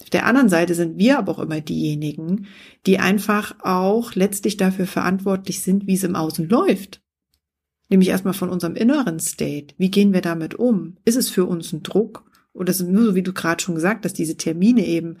Auf 0.00 0.10
der 0.10 0.26
anderen 0.26 0.48
Seite 0.48 0.74
sind 0.74 0.98
wir 0.98 1.18
aber 1.18 1.32
auch 1.32 1.38
immer 1.40 1.60
diejenigen, 1.60 2.46
die 2.86 2.98
einfach 2.98 3.56
auch 3.60 4.14
letztlich 4.14 4.56
dafür 4.56 4.86
verantwortlich 4.86 5.60
sind, 5.60 5.86
wie 5.86 5.94
es 5.94 6.04
im 6.04 6.16
Außen 6.16 6.48
läuft. 6.48 7.02
Nämlich 7.88 8.08
erstmal 8.08 8.34
von 8.34 8.48
unserem 8.48 8.76
inneren 8.76 9.18
State. 9.18 9.74
Wie 9.76 9.90
gehen 9.90 10.12
wir 10.12 10.20
damit 10.20 10.54
um? 10.54 10.96
Ist 11.04 11.16
es 11.16 11.28
für 11.28 11.44
uns 11.44 11.72
ein 11.72 11.82
Druck? 11.82 12.24
Oder 12.52 12.70
ist 12.70 12.80
es 12.80 12.86
nur 12.86 13.04
so, 13.04 13.14
wie 13.14 13.22
du 13.22 13.32
gerade 13.32 13.62
schon 13.62 13.74
gesagt 13.74 14.04
hast, 14.04 14.14
diese 14.14 14.36
Termine 14.36 14.86
eben 14.86 15.16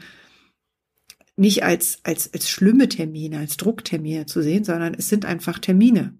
nicht 1.40 1.64
als, 1.64 2.00
als, 2.04 2.32
als 2.34 2.50
schlimme 2.50 2.88
Termine, 2.88 3.38
als 3.38 3.56
Drucktermine 3.56 4.26
zu 4.26 4.42
sehen, 4.42 4.62
sondern 4.62 4.92
es 4.92 5.08
sind 5.08 5.24
einfach 5.24 5.58
Termine. 5.58 6.14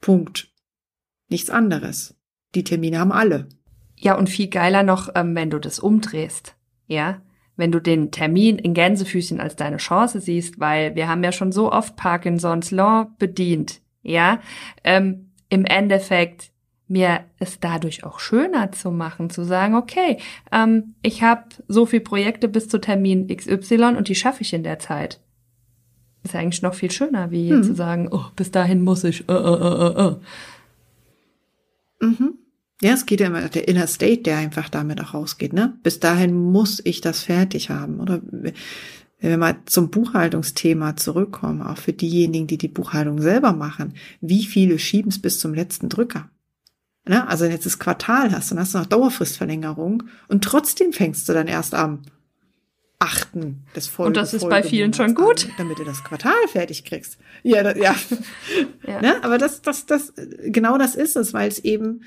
Punkt. 0.00 0.50
Nichts 1.28 1.50
anderes. 1.50 2.16
Die 2.54 2.64
Termine 2.64 2.98
haben 2.98 3.12
alle. 3.12 3.48
Ja, 3.96 4.16
und 4.16 4.30
viel 4.30 4.48
geiler 4.48 4.82
noch, 4.82 5.10
ähm, 5.14 5.34
wenn 5.34 5.50
du 5.50 5.58
das 5.58 5.78
umdrehst. 5.78 6.56
Ja, 6.86 7.20
wenn 7.56 7.70
du 7.70 7.80
den 7.80 8.10
Termin 8.10 8.58
in 8.58 8.72
Gänsefüßchen 8.72 9.40
als 9.40 9.56
deine 9.56 9.76
Chance 9.76 10.20
siehst, 10.20 10.58
weil 10.58 10.94
wir 10.94 11.06
haben 11.06 11.22
ja 11.22 11.30
schon 11.30 11.52
so 11.52 11.70
oft 11.70 11.96
Parkinsons 11.96 12.70
Law 12.70 13.14
bedient. 13.18 13.82
Ja, 14.00 14.40
ähm, 14.84 15.32
im 15.50 15.66
Endeffekt 15.66 16.50
mir 16.90 17.20
es 17.38 17.60
dadurch 17.60 18.04
auch 18.04 18.18
schöner 18.18 18.72
zu 18.72 18.90
machen, 18.90 19.30
zu 19.30 19.44
sagen, 19.44 19.76
okay, 19.76 20.18
ähm, 20.50 20.94
ich 21.02 21.22
habe 21.22 21.44
so 21.68 21.86
viel 21.86 22.00
Projekte 22.00 22.48
bis 22.48 22.68
zu 22.68 22.78
Termin 22.78 23.28
XY 23.28 23.94
und 23.96 24.08
die 24.08 24.16
schaffe 24.16 24.42
ich 24.42 24.52
in 24.52 24.64
der 24.64 24.80
Zeit. 24.80 25.20
Ist 26.24 26.34
ja 26.34 26.40
eigentlich 26.40 26.62
noch 26.62 26.74
viel 26.74 26.90
schöner, 26.90 27.30
wie 27.30 27.50
hm. 27.50 27.62
zu 27.62 27.74
sagen, 27.74 28.08
oh, 28.10 28.24
bis 28.34 28.50
dahin 28.50 28.82
muss 28.82 29.04
ich. 29.04 29.28
Uh, 29.28 29.32
uh, 29.32 30.16
uh, 32.00 32.04
mhm. 32.04 32.34
Ja, 32.82 32.92
es 32.92 33.06
geht 33.06 33.20
ja 33.20 33.26
immer 33.26 33.48
der 33.48 33.68
Inner 33.68 33.86
State, 33.86 34.22
der 34.22 34.38
einfach 34.38 34.68
damit 34.68 35.00
auch 35.00 35.14
rausgeht, 35.14 35.52
ne? 35.52 35.78
Bis 35.82 36.00
dahin 36.00 36.34
muss 36.34 36.80
ich 36.84 37.00
das 37.00 37.22
fertig 37.22 37.70
haben, 37.70 38.00
oder? 38.00 38.20
Wenn 38.22 38.54
wir 39.30 39.36
mal 39.36 39.56
zum 39.66 39.90
Buchhaltungsthema 39.90 40.96
zurückkommen, 40.96 41.62
auch 41.62 41.76
für 41.76 41.92
diejenigen, 41.92 42.46
die 42.46 42.58
die 42.58 42.68
Buchhaltung 42.68 43.20
selber 43.20 43.52
machen, 43.52 43.94
wie 44.22 44.44
viele 44.44 44.78
schieben 44.78 45.10
es 45.10 45.20
bis 45.20 45.38
zum 45.40 45.52
letzten 45.52 45.90
Drücker? 45.90 46.30
Ne? 47.10 47.26
Also 47.26 47.44
wenn 47.44 47.50
jetzt 47.50 47.66
das 47.66 47.80
Quartal 47.80 48.30
hast, 48.30 48.52
dann 48.52 48.60
hast 48.60 48.72
du 48.72 48.78
noch 48.78 48.86
Dauerfristverlängerung 48.86 50.04
und 50.28 50.44
trotzdem 50.44 50.92
fängst 50.92 51.28
du 51.28 51.32
dann 51.32 51.48
erst 51.48 51.74
am 51.74 52.02
achten 53.00 53.64
des 53.74 53.88
Folge 53.88 54.06
Und 54.06 54.16
das 54.16 54.32
ist 54.32 54.48
bei 54.48 54.62
vielen 54.62 54.94
schon 54.94 55.16
gut. 55.16 55.46
An, 55.46 55.54
damit 55.58 55.80
du 55.80 55.84
das 55.84 56.04
Quartal 56.04 56.46
fertig 56.46 56.84
kriegst. 56.84 57.18
Ja, 57.42 57.64
das, 57.64 57.76
ja. 57.76 57.96
ja. 58.86 59.02
Ne? 59.02 59.24
Aber 59.24 59.38
das, 59.38 59.60
das, 59.60 59.86
das, 59.86 60.12
genau 60.46 60.78
das 60.78 60.94
ist 60.94 61.16
es, 61.16 61.34
weil 61.34 61.48
es 61.48 61.58
eben, 61.58 62.02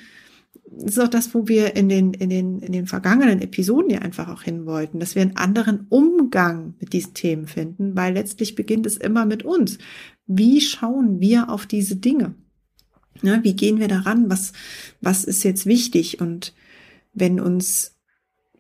das 0.72 0.94
ist 0.94 1.00
auch 1.00 1.10
das, 1.10 1.34
wo 1.34 1.50
wir 1.50 1.76
in 1.76 1.90
den, 1.90 2.14
in 2.14 2.30
den, 2.30 2.60
in 2.60 2.72
den 2.72 2.88
vergangenen 2.88 3.42
Episoden 3.42 3.90
ja 3.90 4.00
einfach 4.00 4.30
auch 4.30 4.44
hin 4.44 4.66
wollten, 4.66 5.02
dass 5.02 5.16
wir 5.16 5.22
einen 5.22 5.36
anderen 5.36 5.86
Umgang 5.90 6.76
mit 6.80 6.94
diesen 6.94 7.14
Themen 7.14 7.48
finden, 7.48 7.94
weil 7.98 8.14
letztlich 8.14 8.56
beginnt 8.56 8.86
es 8.86 8.96
immer 8.96 9.26
mit 9.26 9.44
uns. 9.44 9.80
Wie 10.28 10.62
schauen 10.62 11.20
wir 11.20 11.50
auf 11.50 11.66
diese 11.66 11.98
Dinge? 11.98 12.36
Ne? 13.22 13.40
Wie 13.44 13.56
gehen 13.56 13.80
wir 13.80 13.88
daran? 13.88 14.30
Was, 14.30 14.54
was 15.02 15.24
ist 15.24 15.44
jetzt 15.44 15.66
wichtig? 15.66 16.20
Und 16.20 16.54
wenn 17.14 17.40
uns 17.40 17.94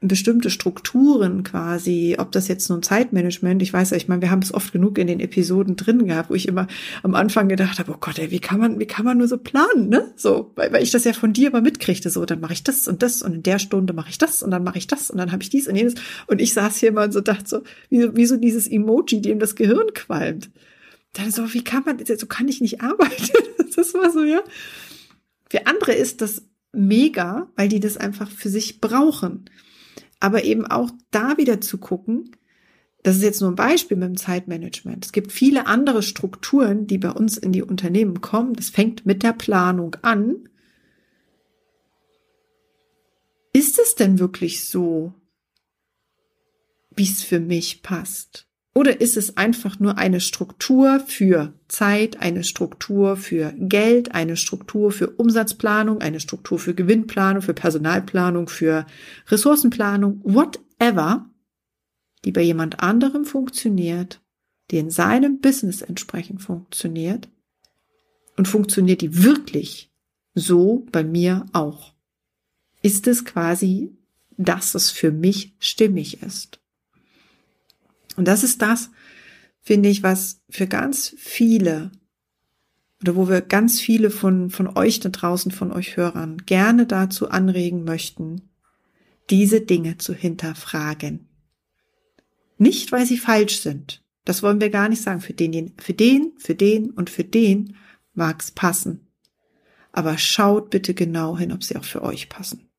bestimmte 0.08 0.50
Strukturen 0.50 1.44
quasi, 1.44 2.16
ob 2.20 2.32
das 2.32 2.48
jetzt 2.48 2.70
nun 2.70 2.84
Zeitmanagement, 2.84 3.62
ich 3.62 3.72
weiß 3.72 3.92
ja, 3.92 3.98
ich 3.98 4.08
meine, 4.08 4.22
wir 4.22 4.32
haben 4.32 4.42
es 4.42 4.54
oft 4.54 4.74
genug 4.74 4.98
in 4.98 5.08
den 5.08 5.20
Episoden 5.20 5.76
drin 5.76 6.06
gehabt, 6.08 6.30
wo 6.30 6.34
ich 6.34 6.48
immer 6.48 6.68
am 7.04 7.16
Anfang 7.16 7.48
gedacht 7.48 7.80
habe, 7.80 7.94
oh 7.94 7.98
Gott, 8.00 8.20
ey, 8.20 8.30
wie 8.30 8.40
kann 8.40 8.60
man, 8.60 8.80
wie 8.80 8.86
kann 8.86 9.06
man 9.06 9.18
nur 9.18 9.28
so 9.28 9.38
planen, 9.38 9.90
ne? 9.90 10.12
So, 10.16 10.52
weil, 10.56 10.74
weil 10.74 10.84
ich 10.84 10.92
das 10.92 11.06
ja 11.06 11.14
von 11.14 11.34
dir 11.34 11.50
immer 11.50 11.62
mitkriegte, 11.62 12.10
so, 12.10 12.26
dann 12.26 12.42
mache 12.42 12.54
ich 12.54 12.64
das 12.64 12.88
und 12.88 13.02
das 13.02 13.22
und 13.22 13.34
in 13.34 13.44
der 13.44 13.60
Stunde 13.60 13.94
mache 13.94 14.10
ich 14.10 14.18
das 14.18 14.44
und 14.44 14.52
dann 14.52 14.64
mache 14.64 14.78
ich 14.78 14.88
das 14.88 15.10
und 15.10 15.18
dann 15.18 15.32
habe 15.32 15.42
ich 15.42 15.50
dies 15.50 15.68
und 15.68 15.76
jenes 15.76 15.96
und 16.28 16.42
ich 16.42 16.54
saß 16.54 16.78
hier 16.78 16.92
mal 16.92 17.06
und 17.06 17.14
so 17.14 17.22
dachte 17.22 17.48
so, 17.48 17.62
wie, 17.90 18.16
wie 18.16 18.26
so 18.26 18.36
dieses 18.36 18.68
Emoji, 18.68 19.22
dem 19.22 19.40
das 19.40 19.56
Gehirn 19.56 19.94
qualmt. 19.94 20.50
Dann 21.14 21.32
so, 21.32 21.54
wie 21.54 21.64
kann 21.64 21.84
man, 21.86 22.04
so 22.06 22.26
kann 22.28 22.48
ich 22.48 22.62
nicht 22.62 22.82
arbeiten. 22.82 23.32
Das 23.76 23.96
war 23.96 24.12
so, 24.12 24.24
ja. 24.24 24.44
Für 25.50 25.66
andere 25.66 25.94
ist 25.94 26.22
das 26.22 26.44
mega, 26.74 27.52
weil 27.56 27.70
die 27.70 27.80
das 27.80 27.98
einfach 27.98 28.30
für 28.30 28.50
sich 28.50 28.82
brauchen 28.82 29.50
aber 30.24 30.46
eben 30.46 30.66
auch 30.66 30.90
da 31.12 31.36
wieder 31.36 31.60
zu 31.60 31.80
gucken, 31.80 32.32
das 33.04 33.18
ist 33.18 33.24
jetzt 33.24 33.42
nur 33.42 33.52
ein 33.52 33.58
Beispiel 33.58 33.98
mit 33.98 34.08
dem 34.08 34.16
Zeitmanagement. 34.16 35.04
Es 35.04 35.12
gibt 35.12 35.34
viele 35.34 35.68
andere 35.68 36.02
Strukturen, 36.02 36.88
die 36.88 36.98
bei 36.98 37.12
uns 37.12 37.36
in 37.36 37.52
die 37.52 37.62
Unternehmen 37.62 38.22
kommen. 38.22 38.54
Das 38.54 38.70
fängt 38.70 39.06
mit 39.06 39.22
der 39.22 39.34
Planung 39.34 39.98
an. 40.02 40.48
Ist 43.52 43.80
es 43.80 43.96
denn 43.96 44.18
wirklich 44.18 44.66
so, 44.70 45.14
wie 46.96 47.04
es 47.04 47.22
für 47.22 47.42
mich 47.42 47.84
passt? 47.84 48.48
Oder 48.76 49.02
ist 49.02 49.18
es 49.18 49.38
einfach 49.38 49.80
nur 49.80 50.00
eine 50.00 50.20
Struktur 50.20 51.00
für 51.00 51.54
Zeit, 51.68 52.20
eine 52.20 52.44
Struktur 52.44 53.18
für 53.18 53.54
Geld, 53.58 54.16
eine 54.16 54.36
Struktur 54.36 54.92
für 54.92 55.12
Umsatzplanung, 55.12 56.02
eine 56.02 56.20
Struktur 56.20 56.58
für 56.58 56.74
Gewinnplanung, 56.74 57.44
für 57.44 57.54
Personalplanung, 57.54 58.48
für 58.48 58.88
Ressourcenplanung, 59.28 60.22
whatever, 60.24 61.30
die 62.26 62.32
bei 62.32 62.42
jemand 62.42 62.80
anderem 62.80 63.26
funktioniert, 63.26 64.22
die 64.72 64.80
in 64.80 64.90
seinem 64.90 65.40
Business 65.40 65.84
entsprechend 65.84 66.42
funktioniert 66.42 67.30
und 68.38 68.48
funktioniert 68.48 69.02
die 69.02 69.24
wirklich 69.24 69.92
so 70.34 70.88
bei 70.92 71.04
mir 71.04 71.46
auch? 71.54 71.94
Ist 72.82 73.06
es 73.06 73.24
quasi, 73.24 73.96
dass 74.38 74.74
es 74.74 74.90
für 74.90 75.12
mich 75.12 75.54
stimmig 75.60 76.24
ist? 76.24 76.63
Und 78.16 78.28
das 78.28 78.44
ist 78.44 78.62
das, 78.62 78.90
finde 79.62 79.90
ich, 79.90 80.04
was 80.04 80.42
für 80.50 80.68
ganz 80.68 81.14
viele 81.18 81.92
oder 83.02 83.16
wo 83.16 83.28
wir 83.28 83.42
ganz 83.42 83.82
viele 83.82 84.10
von, 84.10 84.50
von 84.50 84.78
euch 84.78 85.00
da 85.02 85.10
draußen, 85.10 85.52
von 85.52 85.72
euch 85.72 85.98
Hörern 85.98 86.38
gerne 86.46 86.86
dazu 86.86 87.30
anregen 87.30 87.84
möchten, 87.84 88.50
diese 89.30 89.62
Dinge 89.62 89.98
zu 89.98 90.14
hinterfragen. 90.14 91.28
Nicht, 92.58 92.92
weil 92.92 93.06
sie 93.06 93.18
falsch 93.18 93.60
sind. 93.60 94.04
Das 94.24 94.42
wollen 94.42 94.62
wir 94.62 94.70
gar 94.70 94.88
nicht 94.88 95.02
sagen. 95.02 95.20
Für 95.20 95.34
den, 95.34 95.74
für 95.80 95.94
den, 95.94 96.32
für 96.38 96.56
den 96.56 96.92
und 96.92 97.10
für 97.10 97.26
den 97.26 97.76
mag's 98.14 98.52
passen. 98.52 99.08
Aber 99.92 100.18
schaut 100.18 100.70
bitte 100.70 100.94
genau 100.94 101.38
hin, 101.38 101.52
ob 101.52 101.64
sie 101.64 101.76
auch 101.76 101.84
für 101.84 102.04
euch 102.04 102.30
passen. 102.30 102.70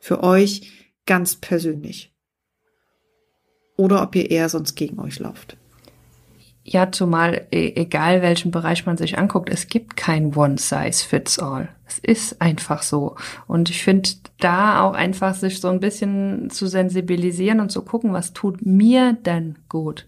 Für 0.00 0.22
euch 0.22 0.72
ganz 1.04 1.36
persönlich 1.36 2.13
oder 3.76 4.02
ob 4.02 4.14
ihr 4.14 4.30
eher 4.30 4.48
sonst 4.48 4.74
gegen 4.74 4.98
euch 5.00 5.18
lauft. 5.18 5.56
Ja, 6.66 6.90
zumal 6.90 7.46
e, 7.50 7.72
egal 7.76 8.22
welchen 8.22 8.50
Bereich 8.50 8.86
man 8.86 8.96
sich 8.96 9.18
anguckt, 9.18 9.50
es 9.50 9.66
gibt 9.66 9.96
kein 9.96 10.34
One 10.34 10.56
Size 10.56 11.04
Fits 11.06 11.38
All. 11.38 11.68
Es 11.86 11.98
ist 11.98 12.40
einfach 12.40 12.82
so. 12.82 13.16
Und 13.46 13.68
ich 13.68 13.84
finde 13.84 14.08
da 14.38 14.80
auch 14.82 14.94
einfach 14.94 15.34
sich 15.34 15.60
so 15.60 15.68
ein 15.68 15.80
bisschen 15.80 16.48
zu 16.48 16.66
sensibilisieren 16.66 17.60
und 17.60 17.70
zu 17.70 17.82
gucken, 17.82 18.14
was 18.14 18.32
tut 18.32 18.64
mir 18.64 19.12
denn 19.12 19.58
gut? 19.68 20.06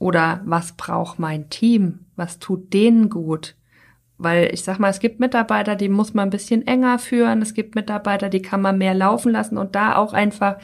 Oder 0.00 0.40
was 0.44 0.72
braucht 0.72 1.20
mein 1.20 1.48
Team? 1.50 2.00
Was 2.16 2.40
tut 2.40 2.74
denen 2.74 3.08
gut? 3.08 3.54
Weil 4.18 4.50
ich 4.52 4.64
sag 4.64 4.80
mal, 4.80 4.90
es 4.90 4.98
gibt 4.98 5.20
Mitarbeiter, 5.20 5.76
die 5.76 5.88
muss 5.88 6.14
man 6.14 6.28
ein 6.28 6.30
bisschen 6.30 6.66
enger 6.66 6.98
führen. 6.98 7.42
Es 7.42 7.54
gibt 7.54 7.76
Mitarbeiter, 7.76 8.28
die 8.28 8.42
kann 8.42 8.60
man 8.60 8.76
mehr 8.76 8.94
laufen 8.94 9.30
lassen 9.30 9.56
und 9.56 9.76
da 9.76 9.96
auch 9.96 10.12
einfach 10.12 10.56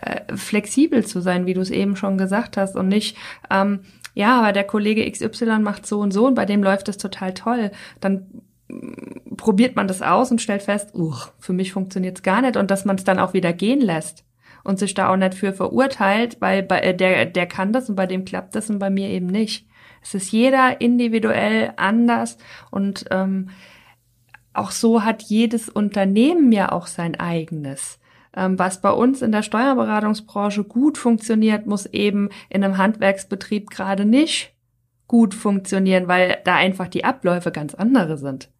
äh, 0.00 0.36
flexibel 0.36 1.04
zu 1.04 1.20
sein, 1.20 1.46
wie 1.46 1.54
du 1.54 1.60
es 1.60 1.70
eben 1.70 1.96
schon 1.96 2.18
gesagt 2.18 2.56
hast 2.56 2.76
und 2.76 2.88
nicht, 2.88 3.16
ähm, 3.50 3.80
ja, 4.14 4.40
aber 4.40 4.52
der 4.52 4.64
Kollege 4.64 5.10
XY 5.10 5.60
macht 5.60 5.86
so 5.86 6.00
und 6.00 6.12
so 6.12 6.26
und 6.26 6.34
bei 6.34 6.44
dem 6.44 6.62
läuft 6.62 6.88
es 6.88 6.98
total 6.98 7.34
toll. 7.34 7.70
Dann 8.00 8.26
mm, 8.68 9.36
probiert 9.36 9.76
man 9.76 9.88
das 9.88 10.02
aus 10.02 10.30
und 10.30 10.40
stellt 10.40 10.62
fest, 10.62 10.94
uh, 10.94 11.14
für 11.38 11.52
mich 11.52 11.72
funktioniert 11.72 12.18
es 12.18 12.22
gar 12.22 12.42
nicht 12.42 12.56
und 12.56 12.70
dass 12.70 12.84
man 12.84 12.96
es 12.96 13.04
dann 13.04 13.18
auch 13.18 13.32
wieder 13.32 13.52
gehen 13.52 13.80
lässt 13.80 14.24
und 14.64 14.78
sich 14.78 14.94
da 14.94 15.08
auch 15.08 15.16
nicht 15.16 15.34
für 15.34 15.52
verurteilt, 15.52 16.36
weil 16.40 16.62
bei, 16.62 16.80
äh, 16.80 16.94
der, 16.94 17.26
der 17.26 17.46
kann 17.46 17.72
das 17.72 17.88
und 17.88 17.96
bei 17.96 18.06
dem 18.06 18.24
klappt 18.24 18.54
das 18.54 18.70
und 18.70 18.78
bei 18.78 18.90
mir 18.90 19.08
eben 19.08 19.26
nicht. 19.26 19.66
Es 20.02 20.14
ist 20.14 20.30
jeder 20.30 20.80
individuell 20.80 21.72
anders 21.76 22.38
und 22.70 23.04
ähm, 23.10 23.50
auch 24.52 24.70
so 24.70 25.04
hat 25.04 25.22
jedes 25.22 25.68
Unternehmen 25.68 26.52
ja 26.52 26.72
auch 26.72 26.86
sein 26.86 27.18
eigenes. 27.18 27.97
Ähm, 28.34 28.58
was 28.58 28.80
bei 28.80 28.90
uns 28.90 29.22
in 29.22 29.32
der 29.32 29.42
Steuerberatungsbranche 29.42 30.64
gut 30.64 30.98
funktioniert, 30.98 31.66
muss 31.66 31.86
eben 31.86 32.28
in 32.48 32.62
einem 32.62 32.78
Handwerksbetrieb 32.78 33.70
gerade 33.70 34.04
nicht 34.04 34.54
gut 35.06 35.34
funktionieren, 35.34 36.06
weil 36.06 36.38
da 36.44 36.54
einfach 36.54 36.88
die 36.88 37.04
Abläufe 37.04 37.50
ganz 37.50 37.74
andere 37.74 38.18
sind. 38.18 38.50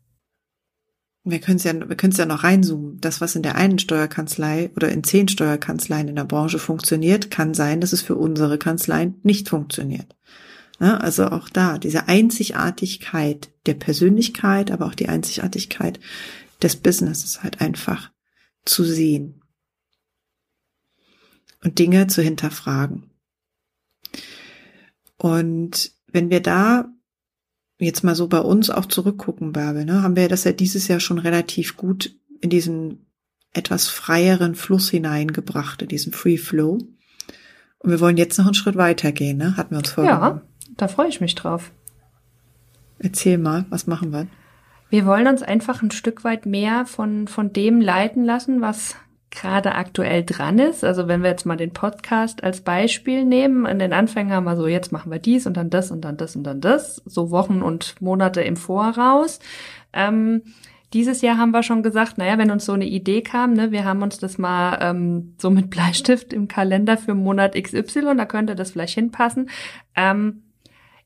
Wir 1.24 1.40
können 1.40 1.56
es 1.56 1.64
ja, 1.64 1.74
wir 1.74 1.96
können 1.96 2.12
es 2.12 2.18
ja 2.18 2.24
noch 2.24 2.42
reinzoomen. 2.42 3.00
Das, 3.00 3.20
was 3.20 3.36
in 3.36 3.42
der 3.42 3.56
einen 3.56 3.78
Steuerkanzlei 3.78 4.70
oder 4.74 4.88
in 4.88 5.04
zehn 5.04 5.28
Steuerkanzleien 5.28 6.08
in 6.08 6.16
der 6.16 6.24
Branche 6.24 6.58
funktioniert, 6.58 7.30
kann 7.30 7.52
sein, 7.52 7.82
dass 7.82 7.92
es 7.92 8.00
für 8.00 8.16
unsere 8.16 8.56
Kanzleien 8.56 9.16
nicht 9.22 9.48
funktioniert. 9.48 10.16
Ja, 10.80 10.96
also 10.96 11.26
auch 11.26 11.48
da, 11.50 11.76
diese 11.76 12.08
Einzigartigkeit 12.08 13.50
der 13.66 13.74
Persönlichkeit, 13.74 14.70
aber 14.70 14.86
auch 14.86 14.94
die 14.94 15.08
Einzigartigkeit 15.08 16.00
des 16.62 16.76
Businesses 16.76 17.42
halt 17.42 17.60
einfach 17.60 18.10
zu 18.64 18.84
sehen 18.84 19.42
und 21.62 21.78
Dinge 21.78 22.06
zu 22.06 22.22
hinterfragen. 22.22 23.10
Und 25.16 25.92
wenn 26.06 26.30
wir 26.30 26.40
da 26.40 26.88
jetzt 27.78 28.04
mal 28.04 28.14
so 28.14 28.28
bei 28.28 28.40
uns 28.40 28.70
auch 28.70 28.86
zurückgucken, 28.86 29.52
Bärbel, 29.52 29.84
ne, 29.84 30.02
haben 30.02 30.16
wir 30.16 30.28
das 30.28 30.44
ja 30.44 30.52
dieses 30.52 30.88
Jahr 30.88 31.00
schon 31.00 31.18
relativ 31.18 31.76
gut 31.76 32.16
in 32.40 32.50
diesen 32.50 33.06
etwas 33.52 33.88
freieren 33.88 34.54
Fluss 34.54 34.90
hineingebracht, 34.90 35.82
in 35.82 35.88
diesen 35.88 36.12
Free 36.12 36.36
Flow. 36.36 36.78
Und 37.78 37.90
wir 37.90 38.00
wollen 38.00 38.16
jetzt 38.16 38.38
noch 38.38 38.46
einen 38.46 38.54
Schritt 38.54 38.76
weiter 38.76 39.12
gehen, 39.12 39.38
ne? 39.38 39.56
Hatten 39.56 39.70
wir 39.70 39.78
uns 39.78 39.90
vorgenommen. 39.90 40.40
Ja, 40.66 40.72
da 40.76 40.88
freue 40.88 41.08
ich 41.08 41.20
mich 41.20 41.34
drauf. 41.34 41.70
Erzähl 42.98 43.38
mal, 43.38 43.64
was 43.70 43.86
machen 43.86 44.12
wir? 44.12 44.26
Wir 44.90 45.06
wollen 45.06 45.28
uns 45.28 45.42
einfach 45.42 45.82
ein 45.82 45.90
Stück 45.90 46.24
weit 46.24 46.46
mehr 46.46 46.86
von, 46.86 47.28
von 47.28 47.52
dem 47.52 47.80
leiten 47.80 48.24
lassen, 48.24 48.60
was 48.60 48.96
gerade 49.30 49.74
aktuell 49.74 50.24
dran 50.24 50.58
ist. 50.58 50.84
Also 50.84 51.06
wenn 51.08 51.22
wir 51.22 51.30
jetzt 51.30 51.44
mal 51.44 51.56
den 51.56 51.72
Podcast 51.72 52.42
als 52.42 52.62
Beispiel 52.62 53.24
nehmen, 53.24 53.66
in 53.66 53.78
den 53.78 53.92
Anfängen 53.92 54.32
haben 54.32 54.44
wir 54.44 54.56
so, 54.56 54.66
jetzt 54.66 54.92
machen 54.92 55.12
wir 55.12 55.18
dies 55.18 55.46
und 55.46 55.56
dann 55.56 55.70
das 55.70 55.90
und 55.90 56.02
dann 56.02 56.16
das 56.16 56.34
und 56.34 56.44
dann 56.44 56.60
das, 56.60 57.02
so 57.04 57.30
Wochen 57.30 57.62
und 57.62 58.00
Monate 58.00 58.40
im 58.40 58.56
Voraus. 58.56 59.40
Ähm, 59.92 60.42
dieses 60.94 61.20
Jahr 61.20 61.36
haben 61.36 61.50
wir 61.50 61.62
schon 61.62 61.82
gesagt, 61.82 62.16
naja, 62.16 62.38
wenn 62.38 62.50
uns 62.50 62.64
so 62.64 62.72
eine 62.72 62.86
Idee 62.86 63.20
kam, 63.20 63.52
ne, 63.52 63.70
wir 63.70 63.84
haben 63.84 64.02
uns 64.02 64.18
das 64.18 64.38
mal 64.38 64.78
ähm, 64.80 65.34
so 65.38 65.50
mit 65.50 65.68
Bleistift 65.70 66.32
im 66.32 66.48
Kalender 66.48 66.96
für 66.96 67.14
Monat 67.14 67.54
XY, 67.54 68.16
da 68.16 68.24
könnte 68.24 68.54
das 68.54 68.70
vielleicht 68.70 68.94
hinpassen. 68.94 69.50
Ähm, 69.94 70.44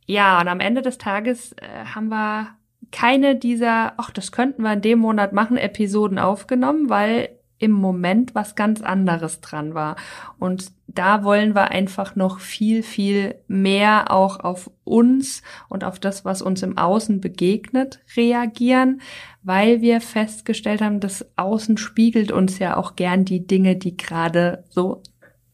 ja, 0.06 0.40
und 0.40 0.48
am 0.48 0.60
Ende 0.60 0.82
des 0.82 0.98
Tages 0.98 1.52
äh, 1.54 1.86
haben 1.94 2.08
wir 2.08 2.48
keine 2.92 3.34
dieser, 3.34 3.94
ach, 3.96 4.10
das 4.10 4.30
könnten 4.30 4.62
wir 4.62 4.72
in 4.74 4.82
dem 4.82 4.98
Monat 5.00 5.32
machen, 5.32 5.56
Episoden 5.56 6.18
aufgenommen, 6.18 6.88
weil 6.88 7.30
im 7.62 7.70
Moment 7.70 8.34
was 8.34 8.56
ganz 8.56 8.82
anderes 8.82 9.40
dran 9.40 9.72
war. 9.72 9.94
Und 10.38 10.72
da 10.88 11.22
wollen 11.22 11.54
wir 11.54 11.70
einfach 11.70 12.16
noch 12.16 12.40
viel, 12.40 12.82
viel 12.82 13.36
mehr 13.46 14.10
auch 14.10 14.40
auf 14.40 14.70
uns 14.82 15.42
und 15.68 15.84
auf 15.84 16.00
das, 16.00 16.24
was 16.24 16.42
uns 16.42 16.62
im 16.62 16.76
Außen 16.76 17.20
begegnet, 17.20 18.00
reagieren, 18.16 19.00
weil 19.42 19.80
wir 19.80 20.00
festgestellt 20.00 20.82
haben, 20.82 20.98
das 20.98 21.24
Außen 21.36 21.76
spiegelt 21.76 22.32
uns 22.32 22.58
ja 22.58 22.76
auch 22.76 22.96
gern 22.96 23.24
die 23.24 23.46
Dinge, 23.46 23.76
die 23.76 23.96
gerade 23.96 24.64
so 24.68 25.02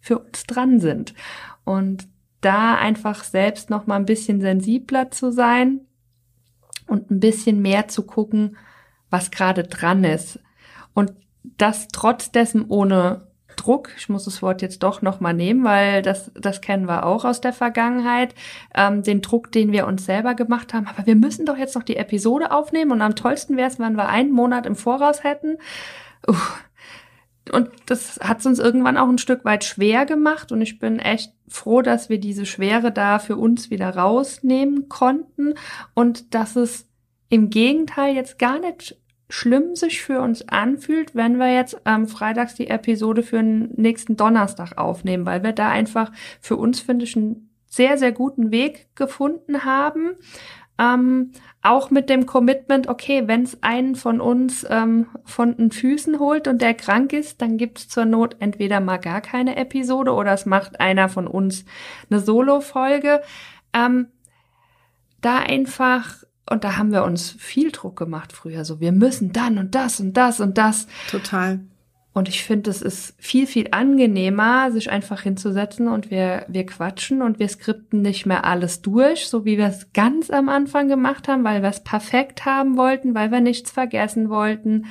für 0.01 0.19
uns 0.19 0.45
dran 0.45 0.81
sind. 0.81 1.13
Und 1.65 2.09
da 2.41 2.77
einfach 2.77 3.23
selbst 3.23 3.69
noch 3.69 3.87
mal 3.87 3.97
ein 3.97 4.07
bisschen 4.07 4.41
sensibler 4.41 5.11
zu 5.11 5.31
sein 5.31 5.83
und 6.87 7.11
ein 7.11 7.21
bisschen 7.21 7.61
mehr 7.61 7.89
zu 7.89 8.05
gucken, 8.05 8.57
was 9.11 9.31
gerade 9.31 9.65
dran 9.65 10.05
ist. 10.05 10.41
Und 10.95 11.13
das 11.43 11.89
trotz 11.89 12.31
dessen 12.31 12.67
ohne 12.69 13.29
Druck. 13.57 13.91
Ich 13.99 14.09
muss 14.09 14.25
das 14.25 14.41
Wort 14.41 14.63
jetzt 14.63 14.83
doch 14.83 15.03
noch 15.03 15.21
mal 15.21 15.35
nehmen, 15.35 15.65
weil 15.65 16.03
das, 16.03 16.31
das 16.35 16.61
kennen 16.61 16.87
wir 16.87 17.05
auch 17.05 17.25
aus 17.25 17.41
der 17.41 17.53
Vergangenheit. 17.53 18.35
Ähm, 18.75 19.03
den 19.03 19.21
Druck, 19.21 19.53
den 19.53 19.73
wir 19.73 19.87
uns 19.87 20.07
selber 20.07 20.35
gemacht 20.35 20.73
haben. 20.73 20.87
Aber 20.87 21.07
wir 21.07 21.17
müssen 21.17 21.45
doch 21.45 21.57
jetzt 21.57 21.75
noch 21.75 21.83
die 21.83 21.97
Episode 21.97 22.53
aufnehmen 22.53 22.93
und 22.93 23.03
am 23.03 23.17
tollsten 23.17 23.57
wäre 23.57 23.69
es, 23.69 23.79
wenn 23.79 23.97
wir 23.97 24.09
einen 24.09 24.33
Monat 24.33 24.67
im 24.67 24.77
Voraus 24.77 25.25
hätten. 25.25 25.59
Uff. 26.27 26.65
Und 27.53 27.71
das 27.87 28.21
hat 28.23 28.41
es 28.41 28.47
uns 28.47 28.59
irgendwann 28.59 28.99
auch 28.99 29.09
ein 29.09 29.19
Stück 29.19 29.45
weit 29.45 29.65
schwer 29.65 30.05
gemacht 30.05 30.53
und 30.53 30.61
ich 30.61 30.79
bin 30.79 30.99
echt 30.99 31.33
froh, 31.49 31.81
dass 31.81 32.11
wir 32.11 32.21
diese 32.21 32.45
Schwere 32.45 32.93
da 32.93 33.19
für 33.19 33.37
uns 33.37 33.71
wieder 33.71 33.97
rausnehmen 33.97 34.91
konnten 34.91 35.55
und 35.95 36.35
dass 36.35 36.57
es 36.57 36.89
im 37.31 37.49
Gegenteil 37.49 38.15
jetzt 38.15 38.39
gar 38.39 38.59
nicht 38.59 38.99
schlimm 39.29 39.75
sich 39.75 40.03
für 40.03 40.21
uns 40.21 40.49
anfühlt, 40.49 41.15
wenn 41.15 41.39
wir 41.39 41.53
jetzt 41.53 41.81
ähm, 41.85 42.07
freitags 42.09 42.55
die 42.55 42.69
Episode 42.69 43.23
für 43.23 43.37
den 43.37 43.71
nächsten 43.77 44.17
Donnerstag 44.17 44.79
aufnehmen, 44.79 45.27
weil 45.27 45.43
wir 45.43 45.53
da 45.53 45.69
einfach 45.69 46.13
für 46.41 46.57
uns, 46.57 46.81
finde 46.81 47.05
ich, 47.05 47.17
einen 47.17 47.51
sehr, 47.67 47.99
sehr 47.99 48.13
guten 48.13 48.51
Weg 48.51 48.89
gefunden 48.95 49.65
haben. 49.65 50.13
Ähm, 50.79 51.33
auch 51.61 51.91
mit 51.91 52.09
dem 52.09 52.25
Commitment, 52.25 52.89
okay, 52.89 53.25
wenn 53.27 53.43
es 53.43 53.63
einen 53.63 53.97
von 53.97 54.21
uns 54.21 54.65
ähm, 54.71 55.09
von 55.25 55.57
den 55.57 55.73
Füßen 55.73 56.21
holt 56.21 56.47
und 56.47 56.63
der 56.63 56.75
krank 56.75 57.13
ist, 57.13 57.43
dann 57.43 57.59
gibt's 57.59 57.89
zur 57.89 58.05
Not 58.05 58.37
entweder 58.39 58.81
mal 58.81 58.99
gar 58.99 59.21
keine 59.21 59.57
Episode 59.57 60.13
oder 60.13 60.33
es 60.33 60.47
macht 60.47 60.81
einer 60.81 61.09
von 61.09 61.27
uns 61.27 61.65
eine 62.09 62.21
Solo-Folge. 62.21 63.23
Ähm, 63.75 64.07
da 65.21 65.39
einfach 65.39 66.23
und 66.51 66.65
da 66.65 66.77
haben 66.77 66.93
wir 66.93 67.05
uns 67.05 67.31
viel 67.31 67.71
Druck 67.73 67.97
gemacht 67.97 68.33
früher. 68.33 68.65
So, 68.65 68.81
wir 68.81 68.93
müssen 68.93 69.33
dann 69.33 69.59
und 69.59 69.75
das 69.75 70.01
und 70.01 70.17
das 70.17 70.41
und 70.41 70.59
das. 70.59 70.87
Total. 71.11 71.61
Und 72.19 72.29
ich 72.29 72.43
finde, 72.43 72.71
es 72.71 72.83
ist 72.83 73.15
viel, 73.19 73.47
viel 73.47 73.69
angenehmer, 73.71 74.73
sich 74.73 74.91
einfach 74.91 75.23
hinzusetzen 75.23 75.87
und 75.87 76.11
wir, 76.11 76.47
wir 76.49 76.67
quatschen 76.67 77.23
und 77.23 77.39
wir 77.39 77.49
skripten 77.49 78.03
nicht 78.03 78.27
mehr 78.27 78.45
alles 78.45 78.83
durch, 78.83 79.29
so 79.29 79.45
wie 79.45 79.57
wir 79.57 79.67
es 79.67 79.93
ganz 79.93 80.29
am 80.29 80.49
Anfang 80.49 80.89
gemacht 80.89 81.29
haben, 81.29 81.45
weil 81.45 81.63
wir 81.63 81.69
es 81.69 81.85
perfekt 81.85 82.45
haben 82.45 82.77
wollten, 82.77 83.15
weil 83.15 83.31
wir 83.31 83.41
nichts 83.41 83.71
vergessen 83.71 84.31
wollten. 84.31 84.87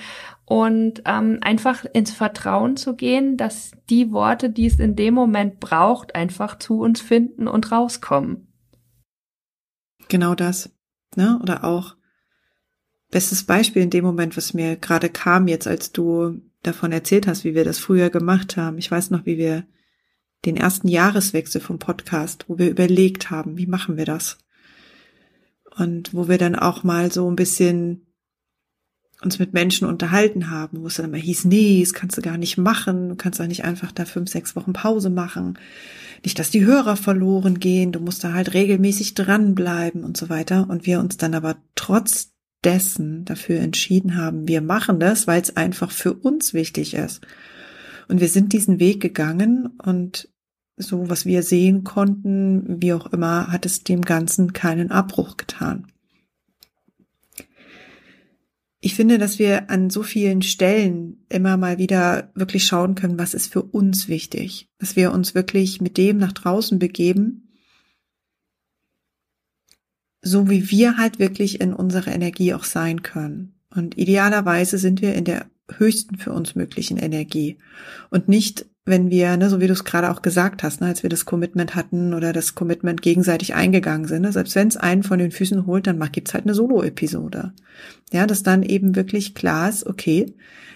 Und 0.46 1.02
ähm, 1.06 1.40
einfach 1.42 1.84
ins 1.92 2.14
Vertrauen 2.14 2.78
zu 2.78 2.96
gehen, 2.96 3.36
dass 3.36 3.72
die 3.90 4.14
Worte, 4.14 4.50
die 4.50 4.68
es 4.68 4.80
in 4.80 4.96
dem 4.96 5.14
Moment 5.14 5.60
braucht, 5.60 6.16
einfach 6.16 6.58
zu 6.58 6.80
uns 6.80 7.02
finden 7.02 7.50
und 7.50 7.74
rauskommen. 7.74 8.48
Genau 10.08 10.34
das. 10.34 10.77
Ne? 11.18 11.40
Oder 11.42 11.64
auch 11.64 11.96
bestes 13.10 13.44
Beispiel 13.44 13.82
in 13.82 13.90
dem 13.90 14.06
Moment, 14.06 14.38
was 14.38 14.54
mir 14.54 14.76
gerade 14.76 15.10
kam, 15.10 15.48
jetzt 15.48 15.68
als 15.68 15.92
du 15.92 16.42
davon 16.62 16.92
erzählt 16.92 17.28
hast, 17.28 17.44
wie 17.44 17.56
wir 17.56 17.66
das 17.66 17.80
früher 17.80 18.10
gemacht 18.10 18.56
haben. 18.56 18.78
Ich 18.78 18.92
weiß 18.92 19.10
noch, 19.10 19.26
wie 19.26 19.38
wir 19.38 19.66
den 20.46 20.58
ersten 20.58 20.88
Jahreswechsel 20.88 21.60
vom 21.60 21.80
Podcast, 21.80 22.46
wo 22.48 22.60
wir 22.60 22.70
überlegt 22.70 23.32
haben, 23.32 23.58
wie 23.58 23.66
machen 23.66 23.98
wir 23.98 24.06
das? 24.06 24.38
Und 25.76 26.14
wo 26.14 26.28
wir 26.28 26.38
dann 26.38 26.56
auch 26.56 26.84
mal 26.84 27.12
so 27.12 27.30
ein 27.30 27.36
bisschen 27.36 28.07
uns 29.22 29.40
mit 29.40 29.54
Menschen 29.54 29.88
unterhalten 29.88 30.50
haben, 30.50 30.82
wo 30.82 30.88
es 30.88 30.96
dann 30.96 31.08
immer 31.08 31.18
hieß, 31.18 31.46
nee, 31.46 31.82
das 31.82 31.94
kannst 31.94 32.18
du 32.18 32.22
gar 32.22 32.38
nicht 32.38 32.58
machen, 32.58 33.10
du 33.10 33.16
kannst 33.16 33.40
doch 33.40 33.48
nicht 33.48 33.64
einfach 33.64 33.92
da 33.92 34.06
fünf, 34.06 34.30
sechs 34.30 34.56
Wochen 34.56 34.74
Pause 34.74 35.10
machen. 35.10 35.58
Nicht, 36.24 36.40
dass 36.40 36.52
die 36.52 36.66
Hörer 36.66 36.96
verloren 36.96 37.60
gehen, 37.60 37.92
du 37.92 38.00
musst 38.00 38.24
da 38.24 38.34
halt 38.34 38.54
regelmäßig 38.54 39.16
dranbleiben 39.16 40.04
und 40.04 40.18
so 40.18 40.30
weiter. 40.30 40.68
Und 40.70 40.86
wir 40.86 41.00
uns 41.00 41.18
dann 41.18 41.34
aber 41.34 41.58
trotz 41.76 42.34
dessen 42.64 43.26
dafür 43.26 43.60
entschieden 43.60 44.18
haben, 44.18 44.48
wir 44.48 44.62
machen 44.62 45.00
das, 45.00 45.28
weil 45.28 45.42
es 45.42 45.56
einfach 45.56 45.92
für 45.92 46.14
uns 46.14 46.54
wichtig 46.54 46.94
ist. 46.94 47.22
Und 48.08 48.20
wir 48.20 48.30
sind 48.30 48.54
diesen 48.54 48.80
Weg 48.80 49.02
gegangen 49.02 49.78
und 49.84 50.30
so, 50.76 51.10
was 51.10 51.26
wir 51.26 51.42
sehen 51.42 51.84
konnten, 51.84 52.82
wie 52.82 52.94
auch 52.94 53.08
immer, 53.08 53.52
hat 53.52 53.66
es 53.66 53.84
dem 53.84 54.02
Ganzen 54.02 54.54
keinen 54.54 54.92
Abbruch 54.92 55.38
getan 55.38 55.88
ich 58.88 58.96
finde, 58.96 59.18
dass 59.18 59.38
wir 59.38 59.70
an 59.70 59.90
so 59.90 60.02
vielen 60.02 60.42
Stellen 60.42 61.26
immer 61.28 61.58
mal 61.58 61.78
wieder 61.78 62.32
wirklich 62.36 62.66
schauen 62.66 62.96
können, 62.96 63.20
was 63.20 63.34
ist 63.34 63.52
für 63.52 63.62
uns 63.62 64.08
wichtig, 64.08 64.70
dass 64.78 64.96
wir 64.96 65.12
uns 65.12 65.36
wirklich 65.36 65.82
mit 65.82 65.98
dem 65.98 66.18
nach 66.20 66.32
draußen 66.32 66.80
begeben, 66.80 67.52
so 70.22 70.50
wie 70.50 70.72
wir 70.72 70.96
halt 70.96 71.20
wirklich 71.20 71.60
in 71.60 71.74
unserer 71.74 72.14
Energie 72.14 72.54
auch 72.54 72.64
sein 72.64 73.04
können. 73.04 73.60
Und 73.76 73.98
idealerweise 73.98 74.78
sind 74.78 75.02
wir 75.02 75.16
in 75.16 75.26
der 75.26 75.52
höchsten 75.70 76.16
für 76.18 76.32
uns 76.32 76.56
möglichen 76.56 76.96
Energie. 76.96 77.58
Und 78.10 78.30
nicht 78.30 78.68
wenn 78.88 79.10
wir, 79.10 79.36
ne, 79.38 79.50
so 79.50 79.60
wie 79.60 79.68
du 79.68 79.74
es 79.74 79.84
gerade 79.84 80.10
auch 80.10 80.22
gesagt 80.22 80.64
hast, 80.64 80.82
ne, 80.82 80.88
als 80.88 81.04
wir 81.04 81.10
das 81.10 81.26
Commitment 81.26 81.76
hatten 81.76 82.14
oder 82.14 82.32
das 82.32 82.56
Commitment 82.56 83.02
gegenseitig 83.02 83.54
eingegangen 83.54 84.08
sind, 84.08 84.22
ne, 84.22 84.32
selbst 84.32 84.56
wenn 84.56 84.70
es 84.70 84.78
einen 84.78 85.04
von 85.04 85.20
den 85.20 85.32
Füßen 85.32 85.66
holt, 85.66 85.88
dann 85.88 86.02
gibt's 86.12 86.34
halt 86.34 86.46
eine 86.46 86.54
Solo-Episode. 86.54 87.54
Ja, 88.12 88.26
dass 88.26 88.44
dann 88.44 88.64
eben 88.64 88.96
wirklich 88.96 89.36
klar 89.36 89.70
ist, 89.70 89.86
okay, 89.86 90.34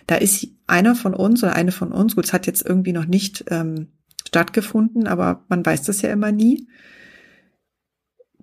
da 0.07 0.15
ist 0.15 0.47
einer 0.67 0.95
von 0.95 1.13
uns 1.13 1.41
oder 1.41 1.55
eine 1.55 1.71
von 1.71 1.91
uns, 1.91 2.15
gut, 2.15 2.25
es 2.25 2.33
hat 2.33 2.47
jetzt 2.47 2.65
irgendwie 2.65 2.93
noch 2.93 3.05
nicht 3.05 3.45
ähm, 3.49 3.87
stattgefunden, 4.27 5.07
aber 5.07 5.45
man 5.47 5.65
weiß 5.65 5.83
das 5.83 6.01
ja 6.01 6.11
immer 6.11 6.31
nie, 6.31 6.67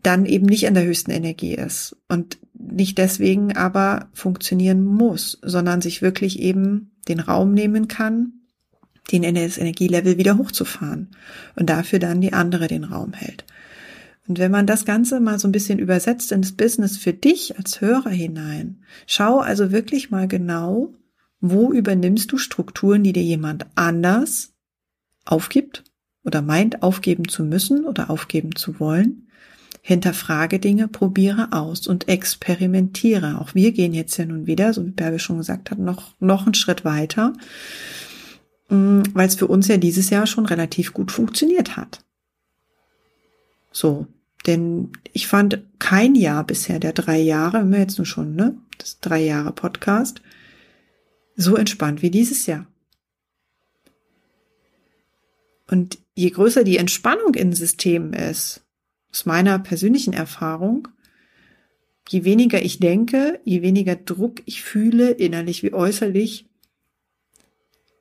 dann 0.02 0.24
eben 0.24 0.46
nicht 0.46 0.64
in 0.64 0.74
der 0.74 0.84
höchsten 0.84 1.10
Energie 1.10 1.54
ist 1.54 1.96
und 2.08 2.38
nicht 2.54 2.96
deswegen 2.98 3.56
aber 3.56 4.08
funktionieren 4.14 4.84
muss, 4.84 5.38
sondern 5.42 5.82
sich 5.82 6.00
wirklich 6.00 6.38
eben 6.40 6.92
den 7.08 7.20
Raum 7.20 7.52
nehmen 7.52 7.88
kann, 7.88 8.37
den 9.10 9.22
Energielevel 9.22 10.18
wieder 10.18 10.36
hochzufahren 10.36 11.08
und 11.56 11.70
dafür 11.70 11.98
dann 11.98 12.20
die 12.20 12.32
andere 12.32 12.68
den 12.68 12.84
Raum 12.84 13.12
hält. 13.12 13.44
Und 14.28 14.38
wenn 14.38 14.50
man 14.50 14.66
das 14.66 14.84
Ganze 14.84 15.20
mal 15.20 15.38
so 15.38 15.48
ein 15.48 15.52
bisschen 15.52 15.78
übersetzt 15.78 16.32
ins 16.32 16.54
Business 16.54 16.98
für 16.98 17.14
dich 17.14 17.56
als 17.56 17.80
Hörer 17.80 18.10
hinein, 18.10 18.82
schau 19.06 19.38
also 19.38 19.72
wirklich 19.72 20.10
mal 20.10 20.28
genau, 20.28 20.92
wo 21.40 21.72
übernimmst 21.72 22.30
du 22.30 22.36
Strukturen, 22.36 23.02
die 23.02 23.14
dir 23.14 23.22
jemand 23.22 23.66
anders 23.74 24.52
aufgibt 25.24 25.84
oder 26.24 26.42
meint 26.42 26.82
aufgeben 26.82 27.28
zu 27.28 27.42
müssen 27.42 27.86
oder 27.86 28.10
aufgeben 28.10 28.54
zu 28.54 28.78
wollen. 28.80 29.28
Hinterfrage 29.80 30.58
Dinge, 30.58 30.88
probiere 30.88 31.52
aus 31.52 31.86
und 31.86 32.08
experimentiere. 32.08 33.40
Auch 33.40 33.54
wir 33.54 33.72
gehen 33.72 33.94
jetzt 33.94 34.18
ja 34.18 34.26
nun 34.26 34.46
wieder, 34.46 34.74
so 34.74 34.84
wie 34.84 34.90
Bärbe 34.90 35.18
schon 35.18 35.38
gesagt 35.38 35.70
hat, 35.70 35.78
noch, 35.78 36.14
noch 36.20 36.44
einen 36.44 36.54
Schritt 36.54 36.84
weiter 36.84 37.32
weil 38.68 39.26
es 39.26 39.34
für 39.34 39.46
uns 39.46 39.68
ja 39.68 39.78
dieses 39.78 40.10
Jahr 40.10 40.26
schon 40.26 40.46
relativ 40.46 40.92
gut 40.92 41.10
funktioniert 41.10 41.76
hat. 41.76 42.04
So, 43.72 44.06
denn 44.46 44.92
ich 45.12 45.26
fand 45.26 45.62
kein 45.78 46.14
Jahr 46.14 46.44
bisher 46.44 46.78
der 46.78 46.92
drei 46.92 47.18
Jahre, 47.18 47.64
wir 47.70 47.78
jetzt 47.78 47.98
nur 47.98 48.06
schon, 48.06 48.34
ne, 48.34 48.56
das 48.78 49.00
drei 49.00 49.22
Jahre 49.22 49.52
Podcast, 49.52 50.22
so 51.36 51.56
entspannt 51.56 52.02
wie 52.02 52.10
dieses 52.10 52.46
Jahr. 52.46 52.66
Und 55.70 55.98
je 56.14 56.30
größer 56.30 56.64
die 56.64 56.78
Entspannung 56.78 57.34
in 57.34 57.52
Systemen 57.52 58.12
ist, 58.12 58.62
aus 59.12 59.26
meiner 59.26 59.58
persönlichen 59.58 60.12
Erfahrung, 60.12 60.88
je 62.08 62.24
weniger 62.24 62.62
ich 62.62 62.78
denke, 62.78 63.40
je 63.44 63.62
weniger 63.62 63.96
Druck 63.96 64.42
ich 64.46 64.62
fühle, 64.62 65.10
innerlich 65.10 65.62
wie 65.62 65.72
äußerlich, 65.72 66.47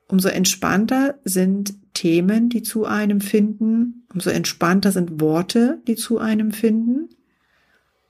umso 0.08 0.28
entspannter 0.28 1.18
sind 1.24 1.74
Themen, 1.94 2.48
die 2.48 2.62
zu 2.62 2.86
einem 2.86 3.20
finden, 3.20 4.06
umso 4.12 4.30
entspannter 4.30 4.90
sind 4.90 5.20
Worte, 5.20 5.80
die 5.86 5.96
zu 5.96 6.18
einem 6.18 6.52
finden, 6.52 7.08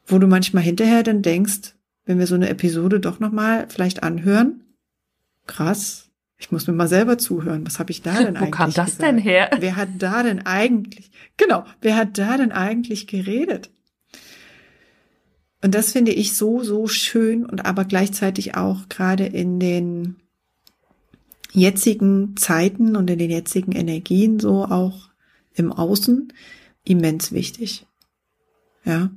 wo 0.06 0.18
du 0.18 0.26
manchmal 0.26 0.62
hinterher 0.62 1.02
dann 1.02 1.22
denkst, 1.22 1.74
wenn 2.04 2.18
wir 2.18 2.26
so 2.26 2.34
eine 2.34 2.48
Episode 2.48 3.00
doch 3.00 3.20
nochmal 3.20 3.66
vielleicht 3.68 4.02
anhören, 4.02 4.62
krass, 5.46 6.08
ich 6.38 6.52
muss 6.52 6.66
mir 6.66 6.72
mal 6.72 6.88
selber 6.88 7.18
zuhören. 7.18 7.66
Was 7.66 7.78
habe 7.78 7.90
ich 7.90 8.02
da 8.02 8.14
denn 8.18 8.36
eigentlich? 8.36 8.48
Wo 8.48 8.50
kam 8.50 8.72
das 8.72 8.96
gesagt? 8.96 9.02
denn 9.02 9.18
her? 9.18 9.50
Wer 9.58 9.76
hat 9.76 9.88
da 9.98 10.22
denn 10.22 10.46
eigentlich, 10.46 11.10
genau, 11.36 11.64
wer 11.80 11.96
hat 11.96 12.16
da 12.16 12.36
denn 12.36 12.52
eigentlich 12.52 13.06
geredet? 13.06 13.70
Und 15.60 15.74
das 15.74 15.92
finde 15.92 16.12
ich 16.12 16.36
so, 16.36 16.62
so 16.62 16.86
schön 16.86 17.44
und 17.44 17.66
aber 17.66 17.84
gleichzeitig 17.84 18.54
auch 18.54 18.88
gerade 18.88 19.26
in 19.26 19.58
den 19.58 20.16
jetzigen 21.52 22.36
Zeiten 22.36 22.96
und 22.96 23.08
in 23.10 23.18
den 23.18 23.30
jetzigen 23.30 23.72
Energien 23.72 24.40
so 24.40 24.64
auch 24.64 25.08
im 25.54 25.72
Außen 25.72 26.32
immens 26.84 27.32
wichtig. 27.32 27.86
Ja. 28.84 29.10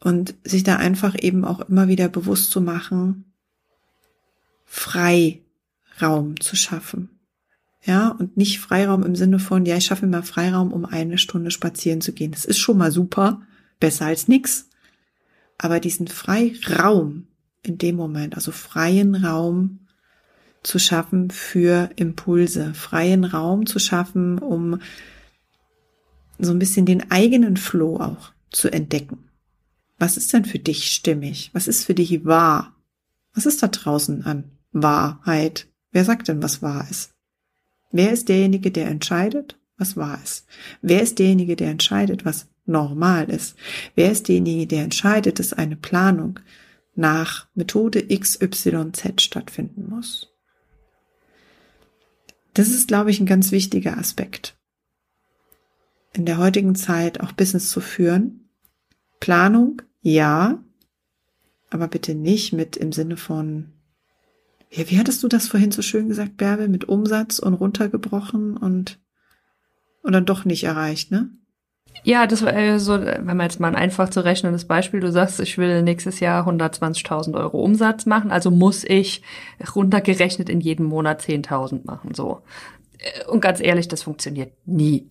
Und 0.00 0.34
sich 0.44 0.64
da 0.64 0.76
einfach 0.76 1.14
eben 1.18 1.44
auch 1.44 1.60
immer 1.68 1.88
wieder 1.88 2.08
bewusst 2.08 2.50
zu 2.50 2.60
machen, 2.60 3.32
Freiraum 4.66 6.40
zu 6.40 6.56
schaffen. 6.56 7.08
Ja, 7.82 8.08
und 8.08 8.36
nicht 8.36 8.60
Freiraum 8.60 9.02
im 9.02 9.14
Sinne 9.14 9.38
von, 9.38 9.66
ja, 9.66 9.76
ich 9.76 9.84
schaffe 9.84 10.06
mir 10.06 10.12
mal 10.12 10.22
Freiraum, 10.22 10.72
um 10.72 10.84
eine 10.84 11.18
Stunde 11.18 11.50
spazieren 11.50 12.00
zu 12.00 12.12
gehen. 12.12 12.32
Das 12.32 12.44
ist 12.44 12.58
schon 12.58 12.78
mal 12.78 12.90
super, 12.90 13.42
besser 13.78 14.06
als 14.06 14.26
nix. 14.26 14.68
Aber 15.58 15.80
diesen 15.80 16.08
Freiraum 16.08 17.26
in 17.62 17.78
dem 17.78 17.96
Moment, 17.96 18.34
also 18.34 18.52
freien 18.52 19.14
Raum 19.14 19.83
zu 20.64 20.78
schaffen 20.78 21.30
für 21.30 21.90
Impulse, 21.94 22.74
freien 22.74 23.24
Raum 23.24 23.66
zu 23.66 23.78
schaffen, 23.78 24.38
um 24.38 24.80
so 26.38 26.50
ein 26.50 26.58
bisschen 26.58 26.86
den 26.86 27.10
eigenen 27.10 27.56
Flow 27.56 28.00
auch 28.00 28.32
zu 28.50 28.72
entdecken. 28.72 29.28
Was 29.98 30.16
ist 30.16 30.32
denn 30.32 30.44
für 30.44 30.58
dich 30.58 30.90
stimmig? 30.92 31.50
Was 31.52 31.68
ist 31.68 31.84
für 31.84 31.94
dich 31.94 32.24
wahr? 32.24 32.74
Was 33.34 33.46
ist 33.46 33.62
da 33.62 33.68
draußen 33.68 34.24
an 34.24 34.50
Wahrheit? 34.72 35.68
Wer 35.92 36.04
sagt 36.04 36.28
denn, 36.28 36.42
was 36.42 36.62
wahr 36.62 36.86
ist? 36.90 37.12
Wer 37.92 38.12
ist 38.12 38.28
derjenige, 38.28 38.72
der 38.72 38.88
entscheidet, 38.88 39.56
was 39.76 39.96
wahr 39.96 40.18
ist? 40.22 40.46
Wer 40.82 41.02
ist 41.02 41.18
derjenige, 41.18 41.56
der 41.56 41.70
entscheidet, 41.70 42.24
was 42.24 42.48
normal 42.66 43.30
ist? 43.30 43.56
Wer 43.94 44.10
ist 44.10 44.28
derjenige, 44.28 44.66
der 44.66 44.84
entscheidet, 44.84 45.38
dass 45.38 45.52
eine 45.52 45.76
Planung 45.76 46.40
nach 46.96 47.48
Methode 47.54 48.06
XYZ 48.08 49.22
stattfinden 49.22 49.88
muss? 49.88 50.33
Das 52.54 52.68
ist, 52.68 52.88
glaube 52.88 53.10
ich, 53.10 53.20
ein 53.20 53.26
ganz 53.26 53.50
wichtiger 53.50 53.98
Aspekt. 53.98 54.56
In 56.12 56.24
der 56.24 56.38
heutigen 56.38 56.76
Zeit 56.76 57.20
auch 57.20 57.32
Business 57.32 57.68
zu 57.68 57.80
führen. 57.80 58.48
Planung, 59.18 59.82
ja, 60.00 60.62
aber 61.70 61.88
bitte 61.88 62.14
nicht 62.14 62.52
mit 62.52 62.76
im 62.76 62.92
Sinne 62.92 63.16
von, 63.16 63.72
ja, 64.70 64.88
wie 64.88 64.98
hattest 64.98 65.22
du 65.22 65.28
das 65.28 65.48
vorhin 65.48 65.72
so 65.72 65.82
schön 65.82 66.08
gesagt, 66.08 66.36
Bärbel, 66.36 66.68
mit 66.68 66.84
Umsatz 66.84 67.40
und 67.40 67.54
runtergebrochen 67.54 68.56
und, 68.56 69.00
und 70.02 70.12
dann 70.12 70.26
doch 70.26 70.44
nicht 70.44 70.64
erreicht, 70.64 71.10
ne? 71.10 71.30
Ja, 72.02 72.26
das 72.26 72.42
war 72.42 72.54
äh, 72.54 72.78
so, 72.78 73.00
wenn 73.00 73.24
man 73.24 73.40
jetzt 73.40 73.60
mal 73.60 73.68
ein 73.68 73.76
einfach 73.76 74.10
zu 74.10 74.24
rechnendes 74.24 74.66
Beispiel, 74.66 75.00
du 75.00 75.10
sagst, 75.12 75.40
ich 75.40 75.56
will 75.56 75.82
nächstes 75.82 76.20
Jahr 76.20 76.46
120.000 76.46 77.34
Euro 77.34 77.62
Umsatz 77.62 78.04
machen, 78.04 78.30
also 78.30 78.50
muss 78.50 78.84
ich 78.84 79.22
runtergerechnet 79.74 80.48
in 80.48 80.60
jedem 80.60 80.86
Monat 80.86 81.22
10.000 81.22 81.86
machen, 81.86 82.14
so. 82.14 82.42
Äh, 82.98 83.26
und 83.26 83.40
ganz 83.40 83.60
ehrlich, 83.60 83.88
das 83.88 84.02
funktioniert 84.02 84.52
nie. 84.66 85.08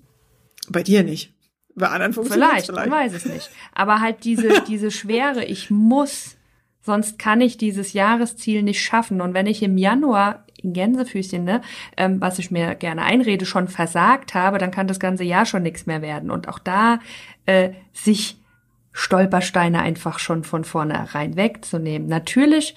Bei 0.69 0.83
dir 0.83 1.03
nicht. 1.03 1.33
Bei 1.75 1.87
anderen 1.87 2.13
funktioniert 2.13 2.49
vielleicht, 2.49 2.65
vielleicht. 2.67 2.87
Ich 2.87 2.93
weiß 2.93 3.13
es 3.13 3.25
nicht. 3.25 3.49
Aber 3.73 3.99
halt 3.99 4.23
diese, 4.23 4.61
diese 4.67 4.91
Schwere, 4.91 5.43
ich 5.43 5.71
muss, 5.71 6.37
sonst 6.81 7.17
kann 7.17 7.41
ich 7.41 7.57
dieses 7.57 7.93
Jahresziel 7.93 8.63
nicht 8.63 8.81
schaffen. 8.81 9.21
Und 9.21 9.33
wenn 9.33 9.47
ich 9.47 9.63
im 9.63 9.77
Januar 9.77 10.45
Gänsefüßchen, 10.63 11.43
ne, 11.43 11.61
ähm, 11.97 12.21
was 12.21 12.39
ich 12.39 12.51
mir 12.51 12.75
gerne 12.75 13.03
einrede, 13.03 13.45
schon 13.45 13.67
versagt 13.67 14.33
habe, 14.33 14.57
dann 14.57 14.71
kann 14.71 14.87
das 14.87 14.99
ganze 14.99 15.23
Jahr 15.23 15.45
schon 15.45 15.63
nichts 15.63 15.85
mehr 15.85 16.01
werden. 16.01 16.31
Und 16.31 16.47
auch 16.47 16.59
da 16.59 16.99
äh, 17.45 17.71
sich 17.91 18.37
Stolpersteine 18.93 19.81
einfach 19.81 20.19
schon 20.19 20.43
von 20.43 20.63
vornherein 20.63 21.35
wegzunehmen. 21.35 22.07
Natürlich 22.07 22.75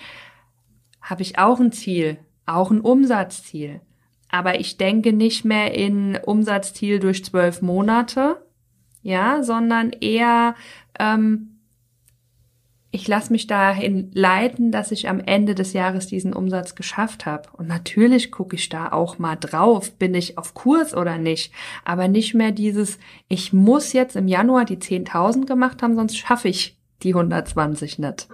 habe 1.03 1.23
ich 1.23 1.39
auch 1.39 1.61
ein 1.61 1.73
Ziel, 1.73 2.19
auch 2.47 2.71
ein 2.71 2.81
Umsatzziel. 2.81 3.81
Aber 4.29 4.59
ich 4.59 4.77
denke 4.77 5.13
nicht 5.13 5.45
mehr 5.45 5.73
in 5.75 6.17
Umsatzziel 6.17 6.99
durch 6.99 7.25
zwölf 7.25 7.63
Monate, 7.63 8.43
ja, 9.03 9.43
sondern 9.45 9.93
eher 9.93 10.57
ähm, 10.99 11.56
ich 12.97 13.07
lasse 13.09 13.31
mich 13.31 13.47
dahin 13.47 14.11
leiten, 14.15 14.73
dass 14.73 14.91
ich 14.91 15.11
am 15.11 15.21
Ende 15.21 15.55
des 15.55 15.75
Jahres 15.75 16.07
diesen 16.07 16.33
Umsatz 16.33 16.75
geschafft 16.75 17.27
habe. 17.27 17.51
Und 17.53 17.69
natürlich 17.69 18.33
gucke 18.33 18.57
ich 18.57 18.71
da 18.71 18.91
auch 18.91 19.19
mal 19.19 19.37
drauf, 19.37 19.93
bin 19.93 20.15
ich 20.15 20.39
auf 20.39 20.55
Kurs 20.55 20.95
oder 20.97 21.19
nicht. 21.19 21.53
Aber 21.85 22.09
nicht 22.09 22.33
mehr 22.33 22.53
dieses, 22.53 22.99
ich 23.29 23.53
muss 23.53 23.93
jetzt 23.93 24.17
im 24.17 24.29
Januar 24.29 24.65
die 24.65 24.79
10.000 24.79 25.45
gemacht 25.45 25.83
haben, 25.83 25.95
sonst 25.95 26.17
schaffe 26.17 26.49
ich 26.49 26.79
die 27.03 27.13
120 27.13 27.99
nicht. 27.99 28.29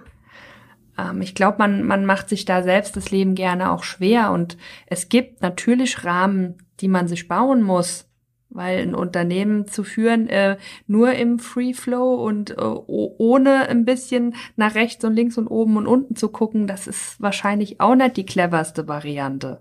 Ähm, 0.97 1.21
ich 1.21 1.35
glaube, 1.35 1.57
man, 1.59 1.83
man 1.83 2.05
macht 2.05 2.29
sich 2.29 2.45
da 2.45 2.63
selbst 2.63 2.95
das 2.95 3.11
Leben 3.11 3.35
gerne 3.35 3.69
auch 3.69 3.83
schwer. 3.83 4.31
Und 4.31 4.55
es 4.87 5.09
gibt 5.09 5.41
natürlich 5.41 6.05
Rahmen, 6.05 6.55
die 6.79 6.87
man 6.87 7.09
sich 7.09 7.27
bauen 7.27 7.63
muss 7.63 8.07
weil 8.53 8.79
ein 8.79 8.95
Unternehmen 8.95 9.67
zu 9.67 9.83
führen 9.83 10.27
äh, 10.29 10.57
nur 10.87 11.13
im 11.13 11.39
Free 11.39 11.73
Flow 11.73 12.15
und 12.15 12.51
äh, 12.51 12.61
ohne 12.61 13.67
ein 13.67 13.83
bisschen 13.83 14.35
nach 14.55 14.75
rechts 14.75 15.03
und 15.03 15.13
links 15.13 15.37
und 15.37 15.47
oben 15.47 15.77
und 15.77 15.87
unten 15.87 16.15
zu 16.15 16.29
gucken, 16.29 16.67
das 16.67 16.87
ist 16.87 17.19
wahrscheinlich 17.19 17.79
auch 17.81 17.95
nicht 17.95 18.17
die 18.17 18.25
cleverste 18.25 18.87
Variante. 18.87 19.59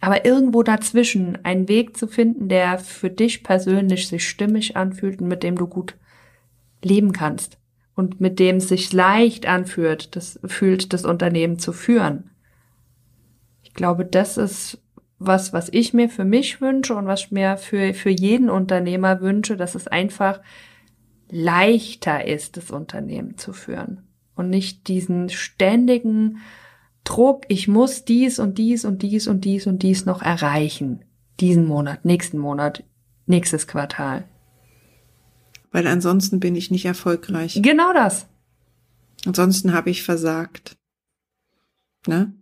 Aber 0.00 0.24
irgendwo 0.24 0.62
dazwischen 0.62 1.38
einen 1.44 1.68
Weg 1.68 1.96
zu 1.96 2.06
finden, 2.06 2.48
der 2.48 2.78
für 2.78 3.10
dich 3.10 3.42
persönlich 3.42 4.06
sich 4.06 4.28
stimmig 4.28 4.76
anfühlt 4.76 5.20
und 5.20 5.28
mit 5.28 5.42
dem 5.42 5.56
du 5.56 5.66
gut 5.66 5.96
leben 6.82 7.12
kannst 7.12 7.58
und 7.94 8.20
mit 8.20 8.38
dem 8.38 8.56
es 8.56 8.68
sich 8.68 8.92
leicht 8.92 9.46
anfühlt, 9.46 10.14
das 10.14 10.38
fühlt, 10.44 10.92
das 10.92 11.04
Unternehmen 11.04 11.58
zu 11.58 11.72
führen. 11.72 12.30
Ich 13.62 13.72
glaube, 13.72 14.04
das 14.04 14.36
ist 14.36 14.83
was, 15.18 15.52
was 15.52 15.68
ich 15.72 15.94
mir 15.94 16.08
für 16.08 16.24
mich 16.24 16.60
wünsche 16.60 16.94
und 16.94 17.06
was 17.06 17.20
ich 17.20 17.30
mir 17.30 17.56
für, 17.56 17.94
für 17.94 18.10
jeden 18.10 18.50
Unternehmer 18.50 19.20
wünsche, 19.20 19.56
dass 19.56 19.74
es 19.74 19.86
einfach 19.86 20.40
leichter 21.30 22.26
ist, 22.26 22.56
das 22.56 22.70
Unternehmen 22.70 23.38
zu 23.38 23.52
führen 23.52 24.06
und 24.34 24.50
nicht 24.50 24.88
diesen 24.88 25.28
ständigen 25.28 26.38
Druck, 27.04 27.44
ich 27.48 27.68
muss 27.68 28.04
dies 28.04 28.38
und 28.38 28.58
dies 28.58 28.84
und 28.84 29.02
dies 29.02 29.28
und 29.28 29.44
dies 29.44 29.66
und 29.66 29.82
dies 29.82 30.06
noch 30.06 30.22
erreichen. 30.22 31.04
Diesen 31.40 31.66
Monat, 31.66 32.04
nächsten 32.04 32.38
Monat, 32.38 32.84
nächstes 33.26 33.66
Quartal. 33.66 34.24
Weil 35.70 35.86
ansonsten 35.86 36.40
bin 36.40 36.54
ich 36.54 36.70
nicht 36.70 36.84
erfolgreich. 36.84 37.58
Genau 37.60 37.92
das. 37.92 38.26
Ansonsten 39.26 39.72
habe 39.72 39.90
ich 39.90 40.02
versagt. 40.02 40.76
Ne? 42.06 42.32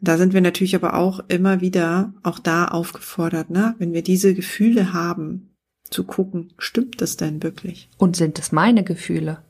Da 0.00 0.18
sind 0.18 0.34
wir 0.34 0.40
natürlich 0.40 0.74
aber 0.74 0.94
auch 0.94 1.20
immer 1.28 1.60
wieder 1.60 2.12
auch 2.22 2.38
da 2.38 2.66
aufgefordert, 2.66 3.50
ne? 3.50 3.74
wenn 3.78 3.92
wir 3.92 4.02
diese 4.02 4.34
Gefühle 4.34 4.92
haben, 4.92 5.50
zu 5.90 6.04
gucken, 6.04 6.52
stimmt 6.58 7.00
das 7.00 7.16
denn 7.16 7.42
wirklich? 7.42 7.88
Und 7.96 8.16
sind 8.16 8.38
es 8.38 8.52
meine 8.52 8.84
Gefühle? 8.84 9.42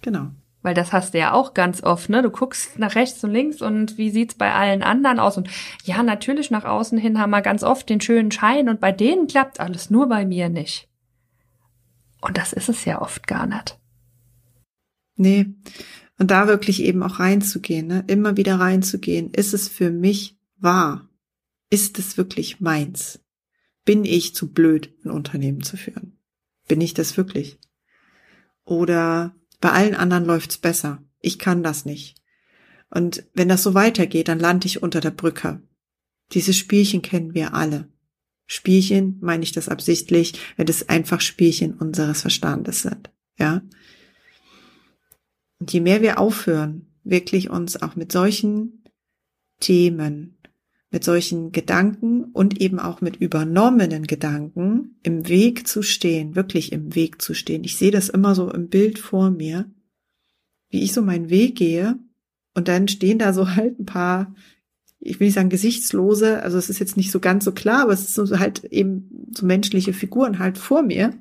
Genau. 0.00 0.30
Weil 0.62 0.74
das 0.74 0.92
hast 0.92 1.14
du 1.14 1.18
ja 1.18 1.32
auch 1.32 1.54
ganz 1.54 1.82
oft, 1.82 2.08
ne? 2.08 2.22
Du 2.22 2.30
guckst 2.30 2.78
nach 2.78 2.94
rechts 2.94 3.22
und 3.24 3.32
links 3.32 3.60
und 3.60 3.98
wie 3.98 4.10
sieht's 4.10 4.36
bei 4.36 4.52
allen 4.54 4.82
anderen 4.82 5.18
aus? 5.18 5.36
Und 5.36 5.50
ja, 5.84 6.02
natürlich 6.02 6.50
nach 6.50 6.64
außen 6.64 6.98
hin 6.98 7.18
haben 7.18 7.30
wir 7.30 7.42
ganz 7.42 7.64
oft 7.64 7.88
den 7.88 8.00
schönen 8.00 8.30
Schein 8.30 8.68
und 8.68 8.80
bei 8.80 8.92
denen 8.92 9.26
klappt 9.26 9.58
alles, 9.58 9.90
nur 9.90 10.08
bei 10.08 10.24
mir 10.24 10.48
nicht. 10.48 10.88
Und 12.20 12.38
das 12.38 12.52
ist 12.52 12.68
es 12.68 12.84
ja 12.84 13.02
oft 13.02 13.26
gar 13.26 13.46
nicht. 13.46 13.78
Nee. 15.16 15.46
Und 16.22 16.30
da 16.30 16.46
wirklich 16.46 16.84
eben 16.84 17.02
auch 17.02 17.18
reinzugehen, 17.18 17.88
ne? 17.88 18.04
immer 18.06 18.36
wieder 18.36 18.60
reinzugehen. 18.60 19.32
Ist 19.32 19.54
es 19.54 19.66
für 19.66 19.90
mich 19.90 20.38
wahr? 20.56 21.10
Ist 21.68 21.98
es 21.98 22.16
wirklich 22.16 22.60
meins? 22.60 23.18
Bin 23.84 24.04
ich 24.04 24.32
zu 24.32 24.52
blöd, 24.52 24.94
ein 25.04 25.10
Unternehmen 25.10 25.64
zu 25.64 25.76
führen? 25.76 26.16
Bin 26.68 26.80
ich 26.80 26.94
das 26.94 27.16
wirklich? 27.16 27.58
Oder 28.62 29.34
bei 29.60 29.72
allen 29.72 29.96
anderen 29.96 30.24
läuft's 30.24 30.58
besser. 30.58 31.02
Ich 31.18 31.40
kann 31.40 31.64
das 31.64 31.86
nicht. 31.86 32.14
Und 32.88 33.24
wenn 33.34 33.48
das 33.48 33.64
so 33.64 33.74
weitergeht, 33.74 34.28
dann 34.28 34.38
lande 34.38 34.68
ich 34.68 34.80
unter 34.80 35.00
der 35.00 35.10
Brücke. 35.10 35.60
Diese 36.30 36.54
Spielchen 36.54 37.02
kennen 37.02 37.34
wir 37.34 37.52
alle. 37.52 37.88
Spielchen 38.46 39.18
meine 39.20 39.42
ich 39.42 39.50
das 39.50 39.68
absichtlich, 39.68 40.34
wenn 40.56 40.68
es 40.68 40.88
einfach 40.88 41.20
Spielchen 41.20 41.74
unseres 41.74 42.20
Verstandes 42.20 42.82
sind. 42.82 43.10
Ja. 43.40 43.62
Und 45.62 45.72
je 45.72 45.78
mehr 45.78 46.02
wir 46.02 46.18
aufhören, 46.18 46.88
wirklich 47.04 47.48
uns 47.48 47.80
auch 47.80 47.94
mit 47.94 48.10
solchen 48.10 48.82
Themen, 49.60 50.36
mit 50.90 51.04
solchen 51.04 51.52
Gedanken 51.52 52.24
und 52.24 52.60
eben 52.60 52.80
auch 52.80 53.00
mit 53.00 53.14
übernommenen 53.14 54.08
Gedanken 54.08 54.96
im 55.04 55.28
Weg 55.28 55.68
zu 55.68 55.84
stehen, 55.84 56.34
wirklich 56.34 56.72
im 56.72 56.96
Weg 56.96 57.22
zu 57.22 57.32
stehen. 57.32 57.62
Ich 57.62 57.76
sehe 57.76 57.92
das 57.92 58.08
immer 58.08 58.34
so 58.34 58.50
im 58.50 58.70
Bild 58.70 58.98
vor 58.98 59.30
mir, 59.30 59.70
wie 60.68 60.82
ich 60.82 60.92
so 60.92 61.00
meinen 61.00 61.30
Weg 61.30 61.54
gehe 61.54 61.96
und 62.54 62.66
dann 62.66 62.88
stehen 62.88 63.20
da 63.20 63.32
so 63.32 63.54
halt 63.54 63.78
ein 63.78 63.86
paar, 63.86 64.34
ich 64.98 65.20
will 65.20 65.28
nicht 65.28 65.34
sagen 65.34 65.48
gesichtslose, 65.48 66.42
also 66.42 66.58
es 66.58 66.70
ist 66.70 66.80
jetzt 66.80 66.96
nicht 66.96 67.12
so 67.12 67.20
ganz 67.20 67.44
so 67.44 67.52
klar, 67.52 67.82
aber 67.82 67.92
es 67.92 68.02
ist 68.02 68.14
so 68.14 68.36
halt 68.40 68.64
eben 68.64 69.28
so 69.32 69.46
menschliche 69.46 69.92
Figuren 69.92 70.40
halt 70.40 70.58
vor 70.58 70.82
mir 70.82 71.14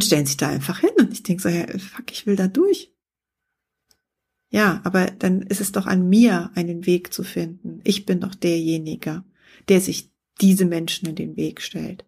und 0.00 0.04
stellen 0.04 0.24
sich 0.24 0.38
da 0.38 0.48
einfach 0.48 0.80
hin. 0.80 0.92
Und 0.98 1.12
ich 1.12 1.22
denke 1.22 1.42
so, 1.42 1.50
ja, 1.50 1.66
fuck, 1.78 2.10
ich 2.10 2.26
will 2.26 2.34
da 2.34 2.48
durch. 2.48 2.90
Ja, 4.48 4.80
aber 4.82 5.06
dann 5.06 5.42
ist 5.42 5.60
es 5.60 5.72
doch 5.72 5.86
an 5.86 6.08
mir, 6.08 6.50
einen 6.54 6.86
Weg 6.86 7.12
zu 7.12 7.22
finden. 7.22 7.80
Ich 7.84 8.06
bin 8.06 8.18
doch 8.18 8.34
derjenige, 8.34 9.22
der 9.68 9.82
sich 9.82 10.10
diese 10.40 10.64
Menschen 10.64 11.06
in 11.06 11.16
den 11.16 11.36
Weg 11.36 11.60
stellt. 11.60 12.06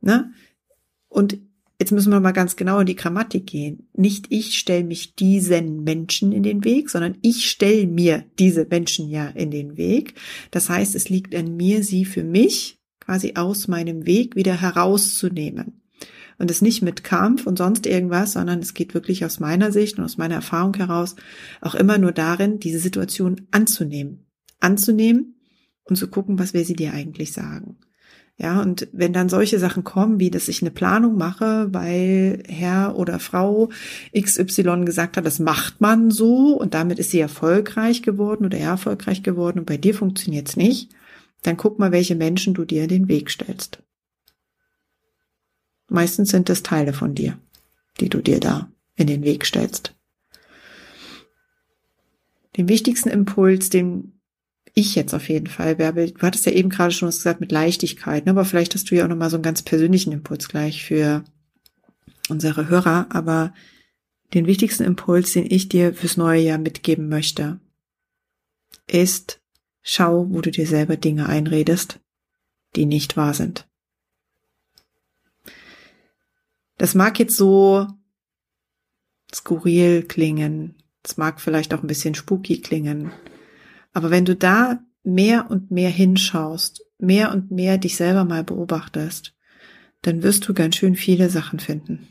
Ne? 0.00 0.32
Und 1.08 1.38
jetzt 1.80 1.90
müssen 1.90 2.12
wir 2.12 2.20
mal 2.20 2.30
ganz 2.30 2.54
genau 2.54 2.78
in 2.78 2.86
die 2.86 2.94
Grammatik 2.94 3.48
gehen. 3.48 3.88
Nicht 3.94 4.26
ich 4.30 4.56
stelle 4.56 4.84
mich 4.84 5.16
diesen 5.16 5.82
Menschen 5.82 6.30
in 6.30 6.44
den 6.44 6.62
Weg, 6.62 6.88
sondern 6.88 7.18
ich 7.20 7.50
stelle 7.50 7.88
mir 7.88 8.24
diese 8.38 8.64
Menschen 8.64 9.10
ja 9.10 9.26
in 9.26 9.50
den 9.50 9.76
Weg. 9.76 10.14
Das 10.52 10.70
heißt, 10.70 10.94
es 10.94 11.08
liegt 11.08 11.34
an 11.34 11.56
mir, 11.56 11.82
sie 11.82 12.04
für 12.04 12.22
mich 12.22 12.78
quasi 13.00 13.32
aus 13.34 13.66
meinem 13.66 14.06
Weg 14.06 14.36
wieder 14.36 14.60
herauszunehmen. 14.60 15.83
Und 16.38 16.50
es 16.50 16.62
nicht 16.62 16.82
mit 16.82 17.04
Kampf 17.04 17.46
und 17.46 17.58
sonst 17.58 17.86
irgendwas, 17.86 18.32
sondern 18.32 18.58
es 18.58 18.74
geht 18.74 18.94
wirklich 18.94 19.24
aus 19.24 19.40
meiner 19.40 19.72
Sicht 19.72 19.98
und 19.98 20.04
aus 20.04 20.18
meiner 20.18 20.36
Erfahrung 20.36 20.74
heraus 20.74 21.16
auch 21.60 21.74
immer 21.74 21.98
nur 21.98 22.12
darin, 22.12 22.58
diese 22.58 22.78
Situation 22.78 23.42
anzunehmen. 23.50 24.26
Anzunehmen 24.60 25.36
und 25.84 25.96
zu 25.96 26.08
gucken, 26.08 26.38
was 26.38 26.54
will 26.54 26.64
sie 26.64 26.74
dir 26.74 26.92
eigentlich 26.92 27.32
sagen. 27.32 27.76
Ja, 28.36 28.60
und 28.60 28.88
wenn 28.92 29.12
dann 29.12 29.28
solche 29.28 29.60
Sachen 29.60 29.84
kommen, 29.84 30.18
wie 30.18 30.30
dass 30.30 30.48
ich 30.48 30.60
eine 30.60 30.72
Planung 30.72 31.16
mache, 31.16 31.68
weil 31.72 32.42
Herr 32.48 32.96
oder 32.96 33.20
Frau 33.20 33.68
XY 34.12 34.84
gesagt 34.84 35.16
hat, 35.16 35.24
das 35.24 35.38
macht 35.38 35.80
man 35.80 36.10
so 36.10 36.58
und 36.58 36.74
damit 36.74 36.98
ist 36.98 37.12
sie 37.12 37.20
erfolgreich 37.20 38.02
geworden 38.02 38.44
oder 38.44 38.58
erfolgreich 38.58 39.22
geworden 39.22 39.60
und 39.60 39.66
bei 39.66 39.76
dir 39.76 39.94
funktioniert's 39.94 40.56
nicht, 40.56 40.90
dann 41.42 41.56
guck 41.56 41.78
mal, 41.78 41.92
welche 41.92 42.16
Menschen 42.16 42.54
du 42.54 42.64
dir 42.64 42.84
in 42.84 42.88
den 42.88 43.08
Weg 43.08 43.30
stellst. 43.30 43.83
Meistens 45.88 46.30
sind 46.30 46.48
es 46.50 46.62
Teile 46.62 46.92
von 46.92 47.14
dir, 47.14 47.38
die 48.00 48.08
du 48.08 48.20
dir 48.20 48.40
da 48.40 48.70
in 48.96 49.06
den 49.06 49.22
Weg 49.22 49.44
stellst. 49.44 49.94
Den 52.56 52.68
wichtigsten 52.68 53.08
Impuls, 53.08 53.68
den 53.68 54.20
ich 54.74 54.94
jetzt 54.94 55.14
auf 55.14 55.28
jeden 55.28 55.46
Fall, 55.46 55.76
Bärbel, 55.76 56.10
du 56.10 56.22
hattest 56.22 56.46
ja 56.46 56.52
eben 56.52 56.68
gerade 56.68 56.92
schon 56.92 57.08
was 57.08 57.18
gesagt 57.18 57.40
mit 57.40 57.52
Leichtigkeit, 57.52 58.26
ne? 58.26 58.32
aber 58.32 58.44
vielleicht 58.44 58.74
hast 58.74 58.90
du 58.90 58.94
ja 58.94 59.04
auch 59.04 59.08
nochmal 59.08 59.30
so 59.30 59.36
einen 59.36 59.42
ganz 59.42 59.62
persönlichen 59.62 60.12
Impuls 60.12 60.48
gleich 60.48 60.84
für 60.84 61.24
unsere 62.28 62.68
Hörer, 62.68 63.06
aber 63.10 63.54
den 64.32 64.46
wichtigsten 64.46 64.82
Impuls, 64.82 65.32
den 65.32 65.46
ich 65.48 65.68
dir 65.68 65.94
fürs 65.94 66.16
neue 66.16 66.40
Jahr 66.40 66.58
mitgeben 66.58 67.08
möchte, 67.08 67.60
ist, 68.86 69.40
schau, 69.82 70.26
wo 70.30 70.40
du 70.40 70.50
dir 70.50 70.66
selber 70.66 70.96
Dinge 70.96 71.28
einredest, 71.28 72.00
die 72.74 72.86
nicht 72.86 73.16
wahr 73.16 73.34
sind. 73.34 73.68
Das 76.76 76.94
mag 76.94 77.18
jetzt 77.18 77.36
so 77.36 77.86
skurril 79.32 80.02
klingen, 80.02 80.76
es 81.02 81.16
mag 81.16 81.40
vielleicht 81.40 81.74
auch 81.74 81.82
ein 81.82 81.86
bisschen 81.88 82.14
spooky 82.14 82.60
klingen, 82.60 83.12
aber 83.92 84.10
wenn 84.10 84.24
du 84.24 84.34
da 84.34 84.80
mehr 85.04 85.50
und 85.50 85.70
mehr 85.70 85.90
hinschaust, 85.90 86.84
mehr 86.98 87.32
und 87.32 87.50
mehr 87.50 87.78
dich 87.78 87.96
selber 87.96 88.24
mal 88.24 88.42
beobachtest, 88.42 89.34
dann 90.02 90.22
wirst 90.22 90.48
du 90.48 90.54
ganz 90.54 90.76
schön 90.76 90.96
viele 90.96 91.30
Sachen 91.30 91.60
finden. 91.60 92.08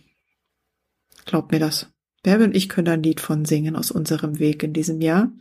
Glaub 1.26 1.52
mir 1.52 1.60
das. 1.60 1.90
Bärbel 2.22 2.48
und 2.48 2.56
ich 2.56 2.70
können 2.70 2.88
ein 2.88 3.04
Lied 3.04 3.20
von 3.20 3.46
singen 3.46 3.76
aus 3.76 3.92
unserem 3.92 4.40
Weg 4.40 4.64
in 4.64 4.74
diesem 4.74 5.02
Jahr. 5.02 5.32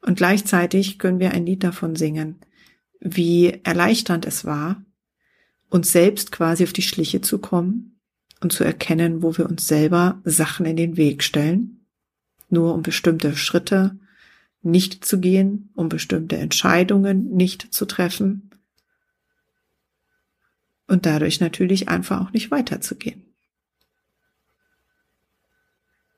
Und 0.00 0.16
gleichzeitig 0.16 0.98
können 0.98 1.18
wir 1.18 1.32
ein 1.32 1.44
Lied 1.44 1.64
davon 1.64 1.96
singen, 1.96 2.40
wie 3.00 3.60
erleichternd 3.64 4.26
es 4.26 4.44
war, 4.44 4.84
uns 5.68 5.90
selbst 5.90 6.30
quasi 6.30 6.64
auf 6.64 6.72
die 6.72 6.82
Schliche 6.82 7.20
zu 7.20 7.38
kommen 7.38 7.91
und 8.42 8.52
zu 8.52 8.64
erkennen, 8.64 9.22
wo 9.22 9.36
wir 9.36 9.48
uns 9.48 9.66
selber 9.66 10.20
Sachen 10.24 10.66
in 10.66 10.76
den 10.76 10.96
Weg 10.96 11.22
stellen, 11.22 11.86
nur 12.48 12.74
um 12.74 12.82
bestimmte 12.82 13.36
Schritte 13.36 13.98
nicht 14.62 15.04
zu 15.04 15.18
gehen, 15.20 15.70
um 15.74 15.88
bestimmte 15.88 16.36
Entscheidungen 16.36 17.34
nicht 17.34 17.72
zu 17.72 17.86
treffen 17.86 18.50
und 20.86 21.06
dadurch 21.06 21.40
natürlich 21.40 21.88
einfach 21.88 22.20
auch 22.20 22.32
nicht 22.32 22.50
weiterzugehen. 22.50 23.22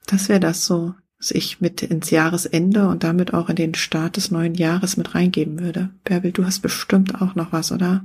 Das 0.06 0.28
wäre 0.28 0.40
das 0.40 0.66
so, 0.66 0.94
was 1.18 1.30
ich 1.30 1.60
mit 1.60 1.82
ins 1.82 2.10
Jahresende 2.10 2.88
und 2.88 3.04
damit 3.04 3.32
auch 3.32 3.48
in 3.48 3.56
den 3.56 3.74
Start 3.74 4.16
des 4.16 4.30
neuen 4.30 4.54
Jahres 4.54 4.96
mit 4.96 5.14
reingeben 5.14 5.60
würde. 5.60 5.90
Bärbel, 6.04 6.32
du 6.32 6.44
hast 6.44 6.60
bestimmt 6.60 7.22
auch 7.22 7.34
noch 7.34 7.52
was, 7.52 7.72
oder? 7.72 8.04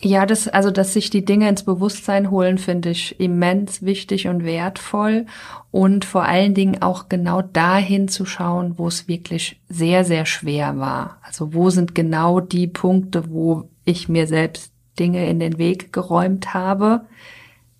Ja, 0.00 0.26
das, 0.26 0.46
also, 0.46 0.70
dass 0.70 0.92
sich 0.92 1.10
die 1.10 1.24
Dinge 1.24 1.48
ins 1.48 1.64
Bewusstsein 1.64 2.30
holen, 2.30 2.58
finde 2.58 2.90
ich 2.90 3.18
immens 3.18 3.82
wichtig 3.82 4.28
und 4.28 4.44
wertvoll. 4.44 5.26
Und 5.72 6.04
vor 6.04 6.24
allen 6.24 6.54
Dingen 6.54 6.82
auch 6.82 7.08
genau 7.08 7.42
dahin 7.42 8.06
zu 8.06 8.24
schauen, 8.24 8.78
wo 8.78 8.86
es 8.86 9.08
wirklich 9.08 9.60
sehr, 9.68 10.04
sehr 10.04 10.24
schwer 10.24 10.78
war. 10.78 11.18
Also, 11.22 11.52
wo 11.52 11.70
sind 11.70 11.96
genau 11.96 12.38
die 12.38 12.68
Punkte, 12.68 13.30
wo 13.30 13.68
ich 13.84 14.08
mir 14.08 14.28
selbst 14.28 14.72
Dinge 15.00 15.28
in 15.28 15.40
den 15.40 15.58
Weg 15.58 15.92
geräumt 15.92 16.54
habe? 16.54 17.02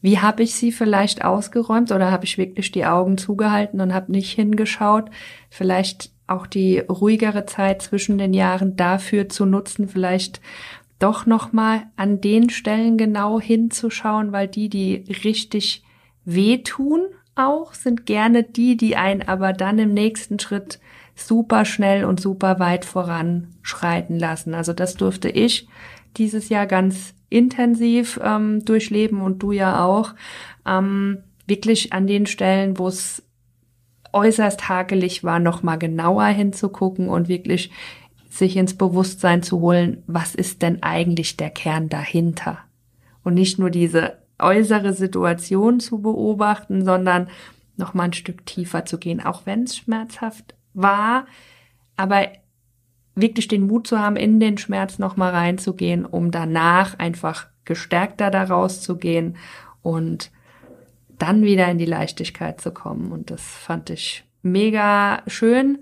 Wie 0.00 0.18
habe 0.18 0.42
ich 0.42 0.54
sie 0.54 0.72
vielleicht 0.72 1.24
ausgeräumt 1.24 1.92
oder 1.92 2.10
habe 2.10 2.24
ich 2.24 2.38
wirklich 2.38 2.72
die 2.72 2.86
Augen 2.86 3.18
zugehalten 3.18 3.80
und 3.80 3.94
habe 3.94 4.10
nicht 4.10 4.32
hingeschaut? 4.32 5.10
Vielleicht 5.50 6.10
auch 6.26 6.46
die 6.46 6.78
ruhigere 6.78 7.46
Zeit 7.46 7.82
zwischen 7.82 8.18
den 8.18 8.34
Jahren 8.34 8.76
dafür 8.76 9.28
zu 9.28 9.46
nutzen, 9.46 9.88
vielleicht 9.88 10.40
doch 10.98 11.26
nochmal 11.26 11.82
an 11.96 12.20
den 12.20 12.50
Stellen 12.50 12.96
genau 12.96 13.40
hinzuschauen, 13.40 14.32
weil 14.32 14.48
die, 14.48 14.68
die 14.68 15.04
richtig 15.24 15.84
wehtun 16.24 17.02
auch, 17.34 17.74
sind 17.74 18.04
gerne 18.06 18.42
die, 18.42 18.76
die 18.76 18.96
einen 18.96 19.22
aber 19.22 19.52
dann 19.52 19.78
im 19.78 19.94
nächsten 19.94 20.38
Schritt 20.38 20.80
super 21.14 21.64
schnell 21.64 22.04
und 22.04 22.20
super 22.20 22.58
weit 22.58 22.84
voranschreiten 22.84 24.18
lassen. 24.18 24.54
Also 24.54 24.72
das 24.72 24.94
durfte 24.94 25.28
ich 25.28 25.68
dieses 26.16 26.48
Jahr 26.48 26.66
ganz 26.66 27.14
intensiv 27.28 28.18
ähm, 28.22 28.64
durchleben 28.64 29.20
und 29.20 29.42
du 29.42 29.52
ja 29.52 29.84
auch. 29.84 30.14
Ähm, 30.66 31.18
wirklich 31.46 31.92
an 31.92 32.06
den 32.06 32.26
Stellen, 32.26 32.78
wo 32.78 32.88
es 32.88 33.22
äußerst 34.12 34.68
hakelig 34.68 35.24
war, 35.24 35.38
nochmal 35.38 35.78
genauer 35.78 36.26
hinzugucken 36.26 37.08
und 37.08 37.28
wirklich 37.28 37.70
sich 38.38 38.56
ins 38.56 38.74
Bewusstsein 38.74 39.42
zu 39.42 39.60
holen, 39.60 40.02
was 40.06 40.34
ist 40.34 40.62
denn 40.62 40.82
eigentlich 40.82 41.36
der 41.36 41.50
Kern 41.50 41.88
dahinter? 41.88 42.58
Und 43.22 43.34
nicht 43.34 43.58
nur 43.58 43.70
diese 43.70 44.18
äußere 44.38 44.92
Situation 44.92 45.80
zu 45.80 46.00
beobachten, 46.00 46.84
sondern 46.84 47.28
noch 47.76 47.94
mal 47.94 48.04
ein 48.04 48.12
Stück 48.12 48.46
tiefer 48.46 48.84
zu 48.84 48.98
gehen, 48.98 49.24
auch 49.24 49.46
wenn 49.46 49.64
es 49.64 49.76
schmerzhaft 49.76 50.54
war, 50.74 51.26
aber 51.96 52.28
wirklich 53.14 53.48
den 53.48 53.66
Mut 53.66 53.86
zu 53.86 53.98
haben, 53.98 54.16
in 54.16 54.40
den 54.40 54.58
Schmerz 54.58 54.98
noch 54.98 55.16
mal 55.16 55.30
reinzugehen, 55.30 56.04
um 56.06 56.30
danach 56.30 56.98
einfach 56.98 57.48
gestärkter 57.64 58.30
daraus 58.30 58.80
zu 58.80 58.96
gehen 58.96 59.36
und 59.82 60.30
dann 61.18 61.42
wieder 61.42 61.68
in 61.68 61.78
die 61.78 61.84
Leichtigkeit 61.84 62.60
zu 62.60 62.70
kommen. 62.70 63.10
Und 63.10 63.30
das 63.30 63.42
fand 63.42 63.90
ich 63.90 64.24
mega 64.42 65.22
schön. 65.26 65.78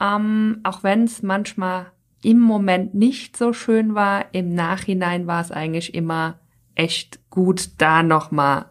Ähm, 0.00 0.60
auch 0.64 0.82
wenn 0.82 1.04
es 1.04 1.22
manchmal 1.22 1.86
im 2.22 2.38
Moment 2.38 2.94
nicht 2.94 3.36
so 3.36 3.52
schön 3.52 3.94
war, 3.94 4.26
im 4.32 4.54
Nachhinein 4.54 5.26
war 5.26 5.40
es 5.40 5.52
eigentlich 5.52 5.94
immer 5.94 6.38
echt 6.74 7.20
gut, 7.30 7.70
da 7.78 8.02
nochmal 8.02 8.66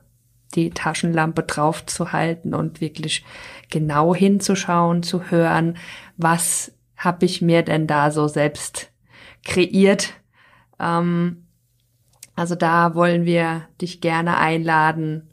die 0.55 0.71
Taschenlampe 0.71 1.43
drauf 1.43 1.85
zu 1.85 2.11
halten 2.11 2.53
und 2.53 2.81
wirklich 2.81 3.23
genau 3.69 4.15
hinzuschauen, 4.15 5.03
zu 5.03 5.29
hören, 5.29 5.77
was 6.17 6.73
habe 6.97 7.25
ich 7.25 7.41
mir 7.41 7.61
denn 7.61 7.87
da 7.87 8.11
so 8.11 8.27
selbst 8.27 8.91
kreiert. 9.45 10.13
Ähm, 10.79 11.45
also 12.35 12.55
da 12.55 12.95
wollen 12.95 13.25
wir 13.25 13.67
dich 13.81 14.01
gerne 14.01 14.37
einladen, 14.37 15.28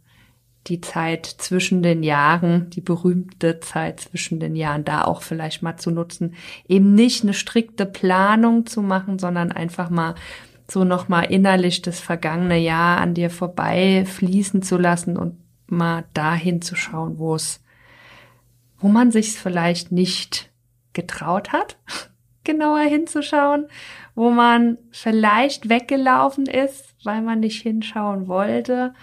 die 0.66 0.80
Zeit 0.80 1.26
zwischen 1.26 1.82
den 1.82 2.02
Jahren, 2.02 2.70
die 2.70 2.80
berühmte 2.80 3.60
Zeit 3.60 4.00
zwischen 4.00 4.40
den 4.40 4.56
Jahren, 4.56 4.84
da 4.84 5.04
auch 5.04 5.22
vielleicht 5.22 5.62
mal 5.62 5.76
zu 5.76 5.90
nutzen, 5.90 6.34
eben 6.68 6.94
nicht 6.94 7.22
eine 7.22 7.34
strikte 7.34 7.86
Planung 7.86 8.66
zu 8.66 8.82
machen, 8.82 9.18
sondern 9.18 9.52
einfach 9.52 9.90
mal 9.90 10.14
so 10.68 10.82
nochmal 10.82 11.26
innerlich 11.26 11.82
das 11.82 12.00
vergangene 12.00 12.58
Jahr 12.58 12.98
an 12.98 13.14
dir 13.14 13.30
vorbei 13.30 14.04
fließen 14.04 14.62
zu 14.62 14.76
lassen 14.76 15.16
und 15.16 15.38
mal 15.68 16.04
dahin 16.14 16.60
zu 16.62 16.74
schauen, 16.74 17.18
wo 17.18 17.36
es, 17.36 17.62
wo 18.78 18.88
man 18.88 19.12
sich 19.12 19.34
vielleicht 19.34 19.92
nicht 19.92 20.50
getraut 20.92 21.52
hat, 21.52 21.76
genauer 22.44 22.80
hinzuschauen, 22.80 23.68
wo 24.16 24.30
man 24.30 24.78
vielleicht 24.90 25.68
weggelaufen 25.68 26.46
ist, 26.46 26.94
weil 27.04 27.22
man 27.22 27.40
nicht 27.40 27.62
hinschauen 27.62 28.26
wollte 28.26 28.94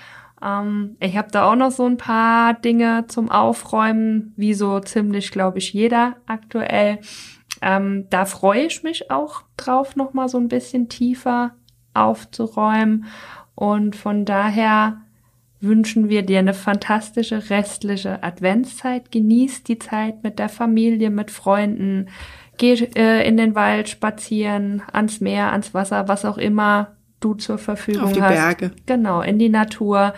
ähm, 0.44 0.98
ich 1.00 1.18
habe 1.18 1.32
da 1.32 1.50
auch 1.50 1.56
noch 1.56 1.72
so 1.72 1.86
ein 1.86 1.98
paar 1.98 2.54
Dinge 2.54 3.06
zum 3.08 3.32
Aufräumen, 3.32 4.34
wie 4.36 4.54
so 4.54 4.80
ziemlich, 4.80 5.32
glaube 5.32 5.60
ich, 5.60 5.74
jeder 5.74 6.18
aktuell. 6.26 7.00
Ähm, 7.62 8.08
da 8.10 8.26
freue 8.26 8.66
ich 8.66 8.84
mich 8.84 9.10
auch 9.10 9.44
drauf, 9.56 9.96
noch 9.96 10.14
mal 10.14 10.28
so 10.28 10.38
ein 10.38 10.50
bisschen 10.50 10.90
tiefer 10.90 11.52
aufzuräumen. 11.94 13.06
Und 13.56 13.96
von 13.96 14.26
daher 14.26 15.02
wünschen 15.62 16.10
wir 16.10 16.24
dir 16.24 16.40
eine 16.40 16.54
fantastische 16.54 17.50
restliche 17.50 18.22
Adventszeit. 18.22 19.12
Genieß 19.12 19.64
die 19.64 19.80
Zeit 19.80 20.24
mit 20.24 20.40
der 20.40 20.50
Familie, 20.50 21.10
mit 21.10 21.32
Freunden. 21.32 22.10
Geh 22.58 22.74
äh, 22.74 23.26
in 23.26 23.38
den 23.38 23.56
Wald 23.56 23.88
spazieren, 23.88 24.82
ans 24.92 25.22
Meer, 25.22 25.54
ans 25.54 25.74
Wasser, 25.74 26.08
was 26.10 26.26
auch 26.26 26.38
immer 26.38 26.98
du 27.24 27.34
zur 27.36 27.58
Verfügung 27.58 28.04
hast. 28.04 28.10
Auf 28.10 28.14
die 28.14 28.22
hast. 28.22 28.34
Berge. 28.34 28.72
Genau, 28.86 29.22
in 29.22 29.40
die 29.40 29.50
Natur. 29.50 30.14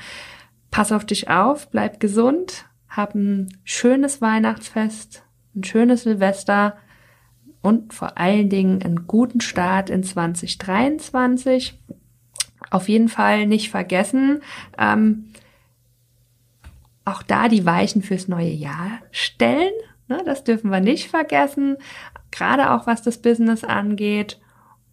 Pass 0.71 0.91
auf 0.91 1.05
dich 1.05 1.29
auf, 1.29 1.69
bleib 1.69 2.01
gesund, 2.01 2.65
hab 2.89 3.15
ein 3.15 3.47
schönes 3.63 4.21
Weihnachtsfest, 4.21 5.23
ein 5.55 5.63
schönes 5.63 6.03
Silvester 6.03 6.75
und 7.61 7.93
vor 7.93 8.17
allen 8.17 8.49
Dingen 8.49 8.83
einen 8.83 9.07
guten 9.07 9.39
Start 9.39 9.89
in 9.89 10.03
2023. 10.03 11.79
Auf 12.71 12.89
jeden 12.89 13.07
Fall 13.07 13.47
nicht 13.47 13.69
vergessen, 13.71 14.41
ähm, 14.77 15.31
auch 17.05 17.23
da 17.23 17.47
die 17.47 17.65
Weichen 17.65 18.01
fürs 18.01 18.27
neue 18.27 18.51
Jahr 18.51 18.99
stellen. 19.11 19.73
Ne, 20.07 20.21
das 20.25 20.43
dürfen 20.43 20.71
wir 20.71 20.81
nicht 20.81 21.09
vergessen, 21.09 21.77
gerade 22.31 22.71
auch 22.71 22.85
was 22.85 23.01
das 23.01 23.21
Business 23.21 23.63
angeht. 23.63 24.39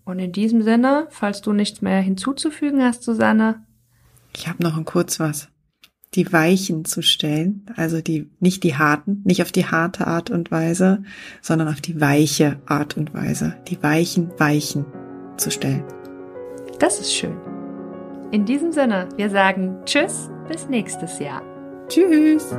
Und 0.04 0.18
in 0.18 0.32
diesem 0.32 0.62
Sinne, 0.62 1.06
falls 1.10 1.42
du 1.42 1.52
nichts 1.52 1.82
mehr 1.82 2.00
hinzuzufügen 2.00 2.82
hast, 2.82 3.02
Susanne. 3.02 3.64
Ich 4.34 4.48
habe 4.48 4.62
noch 4.62 4.76
ein 4.76 4.84
kurz 4.84 5.20
was. 5.20 5.48
Die 6.14 6.30
Weichen 6.32 6.84
zu 6.84 7.02
stellen, 7.02 7.64
also 7.76 8.02
die, 8.02 8.30
nicht 8.38 8.64
die 8.64 8.76
harten, 8.76 9.22
nicht 9.24 9.40
auf 9.40 9.52
die 9.52 9.66
harte 9.66 10.06
Art 10.06 10.30
und 10.30 10.50
Weise, 10.50 11.04
sondern 11.40 11.68
auf 11.68 11.80
die 11.80 12.00
weiche 12.00 12.60
Art 12.66 12.96
und 12.96 13.14
Weise. 13.14 13.56
Die 13.68 13.82
weichen 13.82 14.30
Weichen 14.38 14.84
zu 15.38 15.50
stellen. 15.50 15.84
Das 16.78 17.00
ist 17.00 17.14
schön. 17.14 17.36
In 18.30 18.44
diesem 18.44 18.72
Sinne, 18.72 19.08
wir 19.16 19.30
sagen 19.30 19.78
Tschüss, 19.84 20.28
bis 20.48 20.68
nächstes 20.68 21.18
Jahr. 21.18 21.42
Tschüss. 21.88 22.54